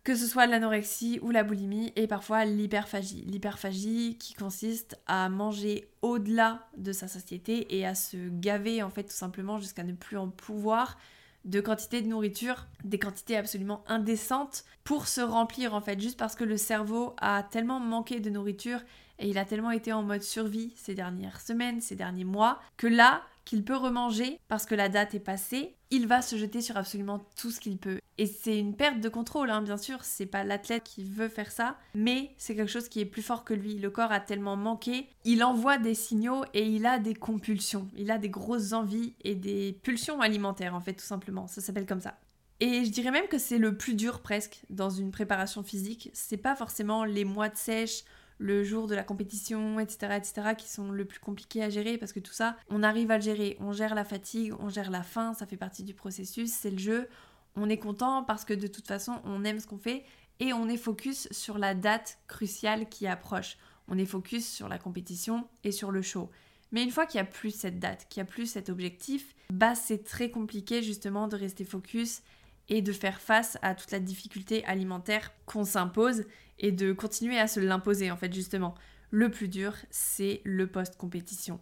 que 0.06 0.16
ce 0.16 0.26
soit 0.26 0.48
l'anorexie 0.48 1.20
ou 1.22 1.32
la 1.32 1.44
boulimie 1.44 1.92
et 1.98 2.08
parfois 2.08 2.46
l'hyperphagie. 2.46 3.26
L'hyperphagie 3.28 4.18
qui 4.18 4.34
consiste 4.34 4.98
à 5.08 5.28
manger 5.28 5.90
au-delà 6.02 6.66
de 6.78 6.94
sa 6.94 7.10
satiété 7.10 7.78
et 7.78 7.86
à 7.86 7.94
se 7.94 8.30
gaver 8.30 8.84
en 8.84 8.90
fait 8.90 9.04
tout 9.04 9.12
simplement 9.12 9.60
jusqu'à 9.60 9.84
ne 9.84 9.92
plus 9.92 10.16
en 10.16 10.30
pouvoir 10.30 10.98
de 11.46 11.62
quantité 11.62 12.02
de 12.02 12.08
nourriture, 12.08 12.68
des 12.84 13.00
quantités 13.00 13.38
absolument 13.38 13.84
indécentes 13.88 14.64
pour 14.84 15.08
se 15.08 15.22
remplir 15.22 15.74
en 15.74 15.82
fait, 15.82 16.00
juste 16.00 16.20
parce 16.20 16.36
que 16.36 16.44
le 16.44 16.58
cerveau 16.58 17.16
a 17.20 17.44
tellement 17.44 17.80
manqué 17.80 18.20
de 18.20 18.30
nourriture 18.30 18.80
et 19.20 19.30
il 19.30 19.38
a 19.38 19.46
tellement 19.46 19.72
été 19.72 19.94
en 19.94 20.04
mode 20.04 20.24
survie 20.24 20.74
ces 20.76 20.96
dernières 20.96 21.42
semaines, 21.42 21.82
ces 21.82 21.96
derniers 21.96 22.24
mois, 22.24 22.60
que 22.78 22.88
là, 22.88 23.22
qu'il 23.46 23.64
peut 23.64 23.76
remanger 23.76 24.40
parce 24.48 24.66
que 24.66 24.76
la 24.76 24.90
date 24.90 25.16
est 25.16 25.20
passée, 25.20 25.76
il 25.92 26.08
va 26.08 26.22
se 26.22 26.38
jeter 26.38 26.62
sur 26.62 26.78
absolument 26.78 27.24
tout 27.36 27.52
ce 27.52 27.60
qu'il 27.60 27.78
peut. 27.78 28.00
Et 28.18 28.26
c'est 28.26 28.58
une 28.58 28.76
perte 28.76 29.00
de 29.00 29.10
contrôle, 29.10 29.50
hein, 29.50 29.62
bien 29.62 29.78
sûr, 29.78 30.04
c'est 30.04 30.26
pas 30.26 30.44
l'athlète 30.44 30.84
qui 30.84 31.04
veut 31.04 31.28
faire 31.28 31.52
ça, 31.52 31.78
mais 31.94 32.32
c'est 32.38 32.56
quelque 32.56 32.72
chose 32.72 32.90
qui 32.90 33.00
est 33.00 33.06
plus 33.06 33.22
fort 33.22 33.44
que 33.44 33.54
lui. 33.54 33.76
Le 33.76 33.90
corps 33.90 34.12
a 34.12 34.20
tellement 34.20 34.56
manqué, 34.56 35.08
il 35.26 35.44
envoie 35.44 35.78
des 35.78 35.96
signaux 35.96 36.44
et 36.54 36.66
il 36.66 36.86
a 36.86 37.00
des 37.00 37.16
compulsions, 37.16 37.88
il 37.98 38.12
a 38.12 38.18
des 38.18 38.30
grosses 38.30 38.74
envies 38.74 39.14
et 39.24 39.36
des 39.36 39.78
pulsions 39.84 40.22
alimentaires, 40.22 40.76
en 40.76 40.82
fait, 40.82 40.94
tout 40.94 41.06
simplement. 41.06 41.48
Ça 41.48 41.62
s'appelle 41.62 41.86
comme 41.86 42.02
ça. 42.02 42.18
Et 42.60 42.86
je 42.86 42.92
dirais 42.92 43.10
même 43.10 43.28
que 43.28 43.40
c'est 43.40 43.58
le 43.58 43.76
plus 43.76 43.96
dur 43.96 44.22
presque 44.22 44.62
dans 44.70 44.92
une 44.92 45.10
préparation 45.10 45.64
physique. 45.64 46.12
C'est 46.14 46.38
pas 46.38 46.56
forcément 46.56 47.04
les 47.06 47.26
mois 47.26 47.50
de 47.50 47.58
sèche 47.58 48.04
le 48.42 48.64
jour 48.64 48.88
de 48.88 48.96
la 48.96 49.04
compétition, 49.04 49.80
etc., 49.80 50.18
etc., 50.18 50.56
qui 50.58 50.68
sont 50.68 50.92
le 50.92 51.06
plus 51.06 51.20
compliqués 51.20 51.64
à 51.64 51.70
gérer 51.70 52.00
parce 52.00 52.12
que 52.12 52.20
tout 52.20 52.34
ça, 52.34 52.58
on 52.70 52.82
arrive 52.82 53.12
à 53.12 53.18
le 53.18 53.24
gérer. 53.24 53.56
On 53.60 53.72
gère 53.72 53.94
la 53.94 54.04
fatigue, 54.04 54.54
on 54.60 54.68
gère 54.68 54.90
la 54.90 55.04
faim, 55.04 55.34
ça 55.36 55.46
fait 55.46 55.58
partie 55.58 55.84
du 55.84 55.94
processus, 55.94 56.52
c'est 56.52 56.72
le 56.72 56.80
jeu. 56.80 57.08
On 57.56 57.70
est 57.70 57.78
content 57.78 58.24
parce 58.24 58.44
que 58.44 58.54
de 58.54 58.68
toute 58.68 58.88
façon, 58.88 59.22
on 59.26 59.44
aime 59.44 59.60
ce 59.60 59.68
qu'on 59.68 59.78
fait 59.78 60.04
et 60.40 60.54
on 60.54 60.68
est 60.68 60.78
focus 60.78 61.28
sur 61.32 61.60
la 61.60 61.76
date 61.76 62.18
cruciale 62.28 62.90
qui 62.90 63.06
approche. 63.06 63.58
On 63.88 63.98
est 63.98 64.06
focus 64.06 64.48
sur 64.52 64.68
la 64.68 64.80
compétition 64.80 65.48
et 65.64 65.72
sur 65.72 65.92
le 65.92 66.02
show. 66.02 66.32
Mais 66.72 66.84
une 66.84 66.92
fois 66.92 67.06
qu'il 67.06 67.22
n'y 67.22 67.28
a 67.28 67.32
plus 67.32 67.52
cette 67.52 67.80
date, 67.80 68.08
qu'il 68.10 68.24
n'y 68.24 68.28
a 68.28 68.32
plus 68.32 68.48
cet 68.48 68.70
objectif, 68.70 69.36
bah 69.52 69.76
c'est 69.76 70.04
très 70.04 70.32
compliqué 70.32 70.82
justement 70.82 71.28
de 71.28 71.36
rester 71.36 71.64
focus 71.64 72.24
et 72.70 72.82
de 72.82 72.94
faire 72.94 73.22
face 73.22 73.58
à 73.62 73.76
toute 73.76 73.92
la 73.92 74.00
difficulté 74.00 74.64
alimentaire 74.66 75.32
qu'on 75.46 75.66
s'impose 75.66 76.24
et 76.62 76.72
de 76.72 76.94
continuer 76.94 77.38
à 77.38 77.48
se 77.48 77.60
l'imposer 77.60 78.10
en 78.12 78.16
fait 78.16 78.34
justement. 78.34 78.76
Le 79.10 79.30
plus 79.30 79.50
dur, 79.50 79.76
c'est 79.90 80.40
le 80.46 80.68
post-compétition. 80.68 81.60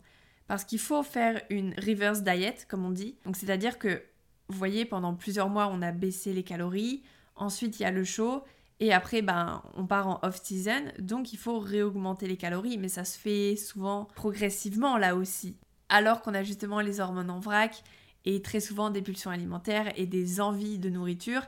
Parce 0.47 0.63
qu'il 0.63 0.79
faut 0.79 1.01
faire 1.01 1.41
une 1.49 1.73
reverse 1.79 2.21
diet, 2.21 2.67
comme 2.67 2.85
on 2.85 2.91
dit. 2.91 3.17
Donc 3.25 3.35
c'est-à-dire 3.35 3.79
que, 3.79 4.03
vous 4.49 4.57
voyez, 4.57 4.85
pendant 4.85 5.15
plusieurs 5.15 5.49
mois, 5.49 5.67
on 5.71 5.81
a 5.81 5.91
baissé 5.91 6.31
les 6.31 6.43
calories. 6.43 7.01
Ensuite, 7.35 7.79
il 7.79 7.83
y 7.83 7.85
a 7.85 7.91
le 7.91 8.03
show. 8.03 8.43
Et 8.79 8.93
après, 8.93 9.21
ben, 9.21 9.63
on 9.75 9.87
part 9.87 10.07
en 10.07 10.19
off-season. 10.21 10.91
Donc 10.99 11.33
il 11.33 11.37
faut 11.37 11.59
réaugmenter 11.59 12.27
les 12.27 12.37
calories. 12.37 12.77
Mais 12.77 12.87
ça 12.87 13.03
se 13.03 13.17
fait 13.17 13.55
souvent 13.55 14.05
progressivement 14.15 14.97
là 14.97 15.15
aussi. 15.15 15.57
Alors 15.87 16.21
qu'on 16.21 16.35
a 16.35 16.43
justement 16.43 16.81
les 16.81 16.99
hormones 16.99 17.31
en 17.31 17.39
vrac 17.39 17.83
et 18.25 18.41
très 18.41 18.59
souvent 18.59 18.91
des 18.91 19.01
pulsions 19.01 19.31
alimentaires 19.31 19.91
et 19.95 20.05
des 20.05 20.39
envies 20.39 20.77
de 20.77 20.89
nourriture, 20.89 21.41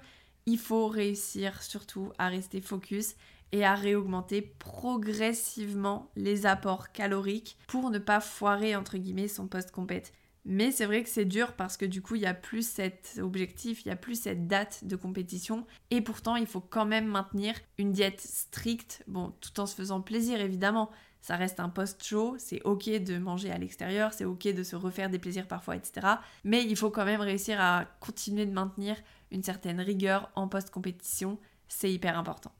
il 0.48 0.58
faut 0.58 0.88
réussir 0.88 1.62
surtout 1.62 2.12
à 2.18 2.28
rester 2.28 2.62
focus 2.62 3.16
et 3.52 3.66
à 3.66 3.76
réaugmenter 3.76 4.42
progressivement 4.42 6.12
les 6.16 6.46
apports 6.46 6.92
caloriques 6.92 7.58
pour 7.68 7.90
ne 7.90 8.00
pas 8.00 8.20
foirer 8.20 8.76
entre 8.76 8.98
guillemets 8.98 9.28
son 9.28 9.48
post-compète. 9.48 10.14
Mais 10.44 10.72
c'est 10.72 10.88
vrai 10.88 11.04
que 11.04 11.10
c'est 11.10 11.26
dur 11.26 11.54
parce 11.54 11.78
que 11.78 11.86
du 11.86 12.02
coup, 12.02 12.16
il 12.16 12.22
n'y 12.22 12.28
a 12.28 12.34
plus 12.34 12.68
cet 12.68 13.20
objectif, 13.22 13.86
il 13.86 13.90
n'y 13.90 13.94
a 13.94 13.98
plus 13.98 14.20
cette 14.20 14.48
date 14.48 14.86
de 14.86 14.96
compétition. 14.96 15.68
Et 15.92 16.02
pourtant, 16.02 16.36
il 16.36 16.48
faut 16.48 16.62
quand 16.62 16.86
même 16.86 17.06
maintenir 17.06 17.54
une 17.78 17.92
diète 17.92 18.22
stricte, 18.22 19.04
bon, 19.08 19.34
tout 19.40 19.60
en 19.60 19.68
se 19.68 19.76
faisant 19.76 20.02
plaisir 20.02 20.42
évidemment 20.42 20.90
ça 21.22 21.36
reste 21.36 21.60
un 21.60 21.70
post-show, 21.70 22.36
c'est 22.40 22.62
ok 22.64 22.90
de 23.04 23.18
manger 23.18 23.52
à 23.52 23.58
l'extérieur, 23.58 24.12
c'est 24.14 24.26
ok 24.26 24.48
de 24.54 24.64
se 24.64 24.76
refaire 24.76 25.10
des 25.10 25.20
plaisirs 25.20 25.48
parfois, 25.48 25.76
etc. 25.76 26.08
Mais 26.44 26.66
il 26.66 26.76
faut 26.76 26.90
quand 26.90 27.06
même 27.06 27.22
réussir 27.22 27.62
à 27.62 27.86
continuer 28.00 28.46
de 28.46 28.52
maintenir 28.52 28.98
une 29.30 29.44
certaine 29.44 29.80
rigueur 29.80 30.32
en 30.36 30.48
post-compétition, 30.48 31.38
c'est 31.68 31.92
hyper 31.92 32.18
important. 32.18 32.52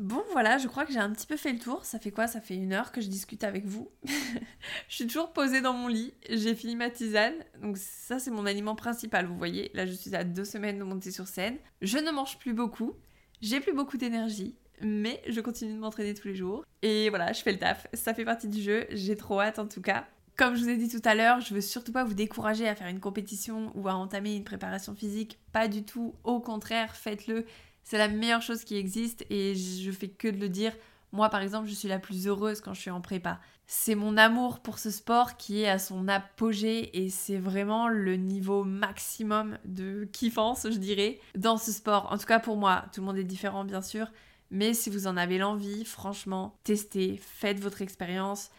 Bon 0.00 0.24
voilà, 0.32 0.56
je 0.56 0.66
crois 0.66 0.86
que 0.86 0.94
j'ai 0.94 0.98
un 0.98 1.10
petit 1.10 1.26
peu 1.26 1.36
fait 1.36 1.52
le 1.52 1.58
tour. 1.58 1.84
Ça 1.84 1.98
fait 1.98 2.10
quoi? 2.10 2.26
Ça 2.26 2.40
fait 2.40 2.54
une 2.54 2.72
heure 2.72 2.90
que 2.90 3.02
je 3.02 3.08
discute 3.08 3.44
avec 3.44 3.66
vous. 3.66 3.90
je 4.88 4.94
suis 4.94 5.06
toujours 5.06 5.34
posée 5.34 5.60
dans 5.60 5.74
mon 5.74 5.88
lit, 5.88 6.14
j'ai 6.30 6.54
fini 6.54 6.74
ma 6.74 6.88
tisane, 6.88 7.34
donc 7.60 7.76
ça 7.76 8.18
c'est 8.18 8.30
mon 8.30 8.46
aliment 8.46 8.74
principal, 8.74 9.26
vous 9.26 9.36
voyez. 9.36 9.70
Là 9.74 9.84
je 9.84 9.92
suis 9.92 10.16
à 10.16 10.24
deux 10.24 10.46
semaines 10.46 10.78
de 10.78 10.84
monter 10.84 11.10
sur 11.10 11.28
scène. 11.28 11.58
Je 11.82 11.98
ne 11.98 12.10
mange 12.12 12.38
plus 12.38 12.54
beaucoup, 12.54 12.94
j'ai 13.42 13.60
plus 13.60 13.74
beaucoup 13.74 13.98
d'énergie, 13.98 14.56
mais 14.80 15.20
je 15.28 15.42
continue 15.42 15.74
de 15.74 15.78
m'entraîner 15.78 16.14
tous 16.14 16.28
les 16.28 16.34
jours. 16.34 16.64
Et 16.80 17.10
voilà, 17.10 17.34
je 17.34 17.42
fais 17.42 17.52
le 17.52 17.58
taf. 17.58 17.86
Ça 17.92 18.14
fait 18.14 18.24
partie 18.24 18.48
du 18.48 18.62
jeu, 18.62 18.86
j'ai 18.88 19.18
trop 19.18 19.38
hâte 19.38 19.58
en 19.58 19.68
tout 19.68 19.82
cas. 19.82 20.06
Comme 20.38 20.54
je 20.54 20.62
vous 20.62 20.70
ai 20.70 20.78
dit 20.78 20.88
tout 20.88 21.06
à 21.06 21.14
l'heure, 21.14 21.42
je 21.42 21.52
veux 21.52 21.60
surtout 21.60 21.92
pas 21.92 22.04
vous 22.04 22.14
décourager 22.14 22.66
à 22.66 22.74
faire 22.74 22.86
une 22.86 23.00
compétition 23.00 23.70
ou 23.74 23.86
à 23.86 23.94
entamer 23.94 24.34
une 24.34 24.44
préparation 24.44 24.94
physique, 24.94 25.38
pas 25.52 25.68
du 25.68 25.84
tout. 25.84 26.14
Au 26.24 26.40
contraire, 26.40 26.96
faites-le. 26.96 27.44
C'est 27.90 27.98
la 27.98 28.06
meilleure 28.06 28.40
chose 28.40 28.62
qui 28.62 28.76
existe 28.76 29.26
et 29.30 29.56
je 29.56 29.90
fais 29.90 30.06
que 30.06 30.28
de 30.28 30.38
le 30.38 30.48
dire. 30.48 30.72
Moi, 31.10 31.28
par 31.28 31.42
exemple, 31.42 31.66
je 31.66 31.74
suis 31.74 31.88
la 31.88 31.98
plus 31.98 32.28
heureuse 32.28 32.60
quand 32.60 32.72
je 32.72 32.82
suis 32.82 32.90
en 32.90 33.00
prépa. 33.00 33.40
C'est 33.66 33.96
mon 33.96 34.16
amour 34.16 34.60
pour 34.60 34.78
ce 34.78 34.92
sport 34.92 35.36
qui 35.36 35.62
est 35.62 35.68
à 35.68 35.80
son 35.80 36.06
apogée 36.06 36.96
et 36.96 37.10
c'est 37.10 37.38
vraiment 37.38 37.88
le 37.88 38.14
niveau 38.14 38.62
maximum 38.62 39.58
de 39.64 40.08
kiffance, 40.12 40.68
je 40.70 40.78
dirais, 40.78 41.18
dans 41.34 41.56
ce 41.56 41.72
sport. 41.72 42.12
En 42.12 42.16
tout 42.16 42.26
cas 42.26 42.38
pour 42.38 42.56
moi, 42.56 42.84
tout 42.92 43.00
le 43.00 43.06
monde 43.06 43.18
est 43.18 43.24
différent 43.24 43.64
bien 43.64 43.82
sûr, 43.82 44.06
mais 44.52 44.72
si 44.72 44.88
vous 44.88 45.08
en 45.08 45.16
avez 45.16 45.38
l'envie, 45.38 45.84
franchement, 45.84 46.54
testez, 46.62 47.16
faites 47.20 47.58
votre 47.58 47.82
expérience 47.82 48.52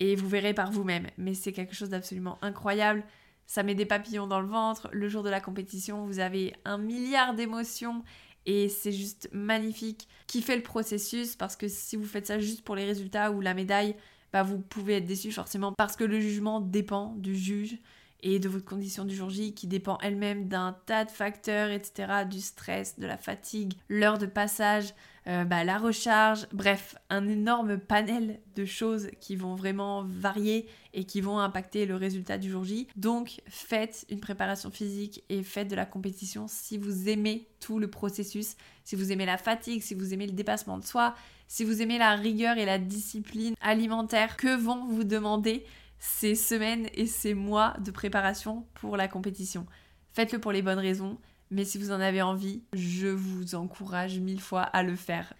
et 0.00 0.16
vous 0.16 0.30
verrez 0.30 0.54
par 0.54 0.72
vous-même. 0.72 1.08
Mais 1.18 1.34
c'est 1.34 1.52
quelque 1.52 1.74
chose 1.74 1.90
d'absolument 1.90 2.38
incroyable. 2.40 3.04
Ça 3.46 3.62
met 3.62 3.74
des 3.74 3.86
papillons 3.86 4.26
dans 4.26 4.40
le 4.40 4.46
ventre. 4.48 4.88
Le 4.92 5.08
jour 5.08 5.22
de 5.22 5.30
la 5.30 5.40
compétition, 5.40 6.06
vous 6.06 6.20
avez 6.20 6.54
un 6.64 6.78
milliard 6.78 7.34
d'émotions 7.34 8.02
et 8.48 8.70
c'est 8.70 8.92
juste 8.92 9.28
magnifique. 9.30 10.08
Kiffez 10.26 10.56
le 10.56 10.62
processus 10.62 11.36
parce 11.36 11.54
que 11.54 11.68
si 11.68 11.96
vous 11.96 12.06
faites 12.06 12.26
ça 12.26 12.38
juste 12.40 12.62
pour 12.62 12.74
les 12.74 12.86
résultats 12.86 13.30
ou 13.30 13.42
la 13.42 13.52
médaille, 13.52 13.94
bah 14.32 14.42
vous 14.42 14.58
pouvez 14.58 14.96
être 14.96 15.04
déçu 15.04 15.30
forcément 15.30 15.74
parce 15.74 15.96
que 15.96 16.04
le 16.04 16.18
jugement 16.18 16.60
dépend 16.60 17.14
du 17.16 17.36
juge 17.36 17.76
et 18.22 18.38
de 18.38 18.48
votre 18.48 18.64
condition 18.64 19.04
du 19.04 19.14
jour 19.14 19.28
J 19.28 19.52
qui 19.52 19.66
dépend 19.66 19.98
elle-même 20.02 20.48
d'un 20.48 20.76
tas 20.86 21.04
de 21.04 21.10
facteurs, 21.10 21.70
etc., 21.70 22.24
du 22.28 22.40
stress, 22.40 22.98
de 22.98 23.06
la 23.06 23.18
fatigue, 23.18 23.74
l'heure 23.90 24.16
de 24.16 24.26
passage, 24.26 24.94
euh, 25.28 25.44
bah, 25.44 25.62
la 25.62 25.76
recharge, 25.76 26.46
bref, 26.52 26.96
un 27.10 27.28
énorme 27.28 27.76
panel 27.78 28.40
de 28.56 28.64
choses 28.64 29.10
qui 29.20 29.36
vont 29.36 29.56
vraiment 29.56 30.04
varier 30.04 30.66
et 30.94 31.04
qui 31.04 31.20
vont 31.20 31.38
impacter 31.38 31.84
le 31.84 31.96
résultat 31.96 32.38
du 32.38 32.50
jour 32.50 32.64
J. 32.64 32.88
Donc 32.96 33.42
faites 33.46 34.06
une 34.08 34.20
préparation 34.20 34.70
physique 34.70 35.22
et 35.28 35.42
faites 35.42 35.68
de 35.68 35.76
la 35.76 35.84
compétition 35.84 36.46
si 36.48 36.78
vous 36.78 37.10
aimez 37.10 37.46
tout 37.60 37.78
le 37.78 37.88
processus, 37.88 38.56
si 38.84 38.96
vous 38.96 39.12
aimez 39.12 39.26
la 39.26 39.36
fatigue, 39.36 39.82
si 39.82 39.94
vous 39.94 40.14
aimez 40.14 40.26
le 40.26 40.32
dépassement 40.32 40.78
de 40.78 40.84
soi, 40.84 41.14
si 41.46 41.62
vous 41.62 41.82
aimez 41.82 41.98
la 41.98 42.14
rigueur 42.14 42.56
et 42.56 42.64
la 42.64 42.78
discipline 42.78 43.54
alimentaire 43.60 44.36
que 44.36 44.56
vont 44.56 44.86
vous 44.86 45.04
demander 45.04 45.64
ces 45.98 46.34
semaines 46.34 46.88
et 46.94 47.06
ces 47.06 47.34
mois 47.34 47.74
de 47.84 47.90
préparation 47.90 48.66
pour 48.74 48.96
la 48.96 49.08
compétition. 49.08 49.66
Faites-le 50.12 50.38
pour 50.38 50.52
les 50.52 50.62
bonnes 50.62 50.78
raisons, 50.78 51.18
mais 51.50 51.64
si 51.64 51.78
vous 51.78 51.90
en 51.90 52.00
avez 52.00 52.22
envie, 52.22 52.62
je 52.72 53.08
vous 53.08 53.54
encourage 53.54 54.18
mille 54.18 54.40
fois 54.40 54.62
à 54.62 54.82
le 54.82 54.96
faire. 54.96 55.34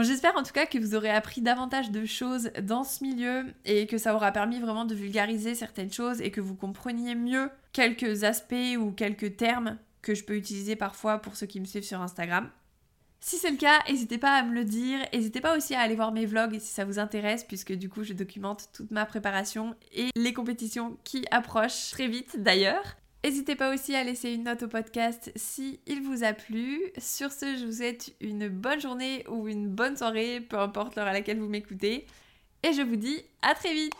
J'espère 0.00 0.36
en 0.36 0.44
tout 0.44 0.52
cas 0.52 0.66
que 0.66 0.78
vous 0.78 0.94
aurez 0.94 1.10
appris 1.10 1.40
davantage 1.40 1.90
de 1.90 2.04
choses 2.04 2.50
dans 2.62 2.84
ce 2.84 3.02
milieu 3.02 3.46
et 3.64 3.86
que 3.86 3.98
ça 3.98 4.14
aura 4.14 4.30
permis 4.30 4.60
vraiment 4.60 4.84
de 4.84 4.94
vulgariser 4.94 5.54
certaines 5.56 5.92
choses 5.92 6.20
et 6.20 6.30
que 6.30 6.40
vous 6.40 6.54
compreniez 6.54 7.16
mieux 7.16 7.50
quelques 7.72 8.22
aspects 8.22 8.76
ou 8.78 8.92
quelques 8.92 9.36
termes 9.36 9.76
que 10.02 10.14
je 10.14 10.22
peux 10.22 10.36
utiliser 10.36 10.76
parfois 10.76 11.18
pour 11.18 11.36
ceux 11.36 11.46
qui 11.46 11.58
me 11.58 11.64
suivent 11.64 11.84
sur 11.84 12.00
Instagram. 12.00 12.48
Si 13.20 13.36
c'est 13.36 13.50
le 13.50 13.56
cas, 13.56 13.82
n'hésitez 13.88 14.18
pas 14.18 14.34
à 14.34 14.42
me 14.44 14.54
le 14.54 14.64
dire. 14.64 15.00
N'hésitez 15.12 15.40
pas 15.40 15.56
aussi 15.56 15.74
à 15.74 15.80
aller 15.80 15.96
voir 15.96 16.12
mes 16.12 16.26
vlogs 16.26 16.60
si 16.60 16.72
ça 16.72 16.84
vous 16.84 17.00
intéresse, 17.00 17.42
puisque 17.42 17.72
du 17.72 17.88
coup 17.88 18.04
je 18.04 18.12
documente 18.12 18.68
toute 18.72 18.92
ma 18.92 19.04
préparation 19.04 19.74
et 19.92 20.10
les 20.14 20.32
compétitions 20.32 20.96
qui 21.02 21.24
approchent 21.32 21.90
très 21.90 22.06
vite 22.06 22.40
d'ailleurs. 22.40 22.96
N'hésitez 23.24 23.56
pas 23.56 23.74
aussi 23.74 23.94
à 23.94 24.04
laisser 24.04 24.32
une 24.32 24.44
note 24.44 24.62
au 24.62 24.68
podcast 24.68 25.32
si 25.34 25.80
il 25.86 26.02
vous 26.02 26.24
a 26.24 26.32
plu. 26.32 26.80
Sur 26.98 27.32
ce, 27.32 27.56
je 27.56 27.66
vous 27.66 27.72
souhaite 27.72 28.14
une 28.20 28.48
bonne 28.48 28.80
journée 28.80 29.24
ou 29.28 29.48
une 29.48 29.68
bonne 29.68 29.96
soirée, 29.96 30.40
peu 30.40 30.58
importe 30.58 30.96
l'heure 30.96 31.08
à 31.08 31.12
laquelle 31.12 31.40
vous 31.40 31.48
m'écoutez. 31.48 32.06
Et 32.62 32.72
je 32.72 32.82
vous 32.82 32.96
dis 32.96 33.22
à 33.42 33.54
très 33.54 33.74
vite 33.74 33.92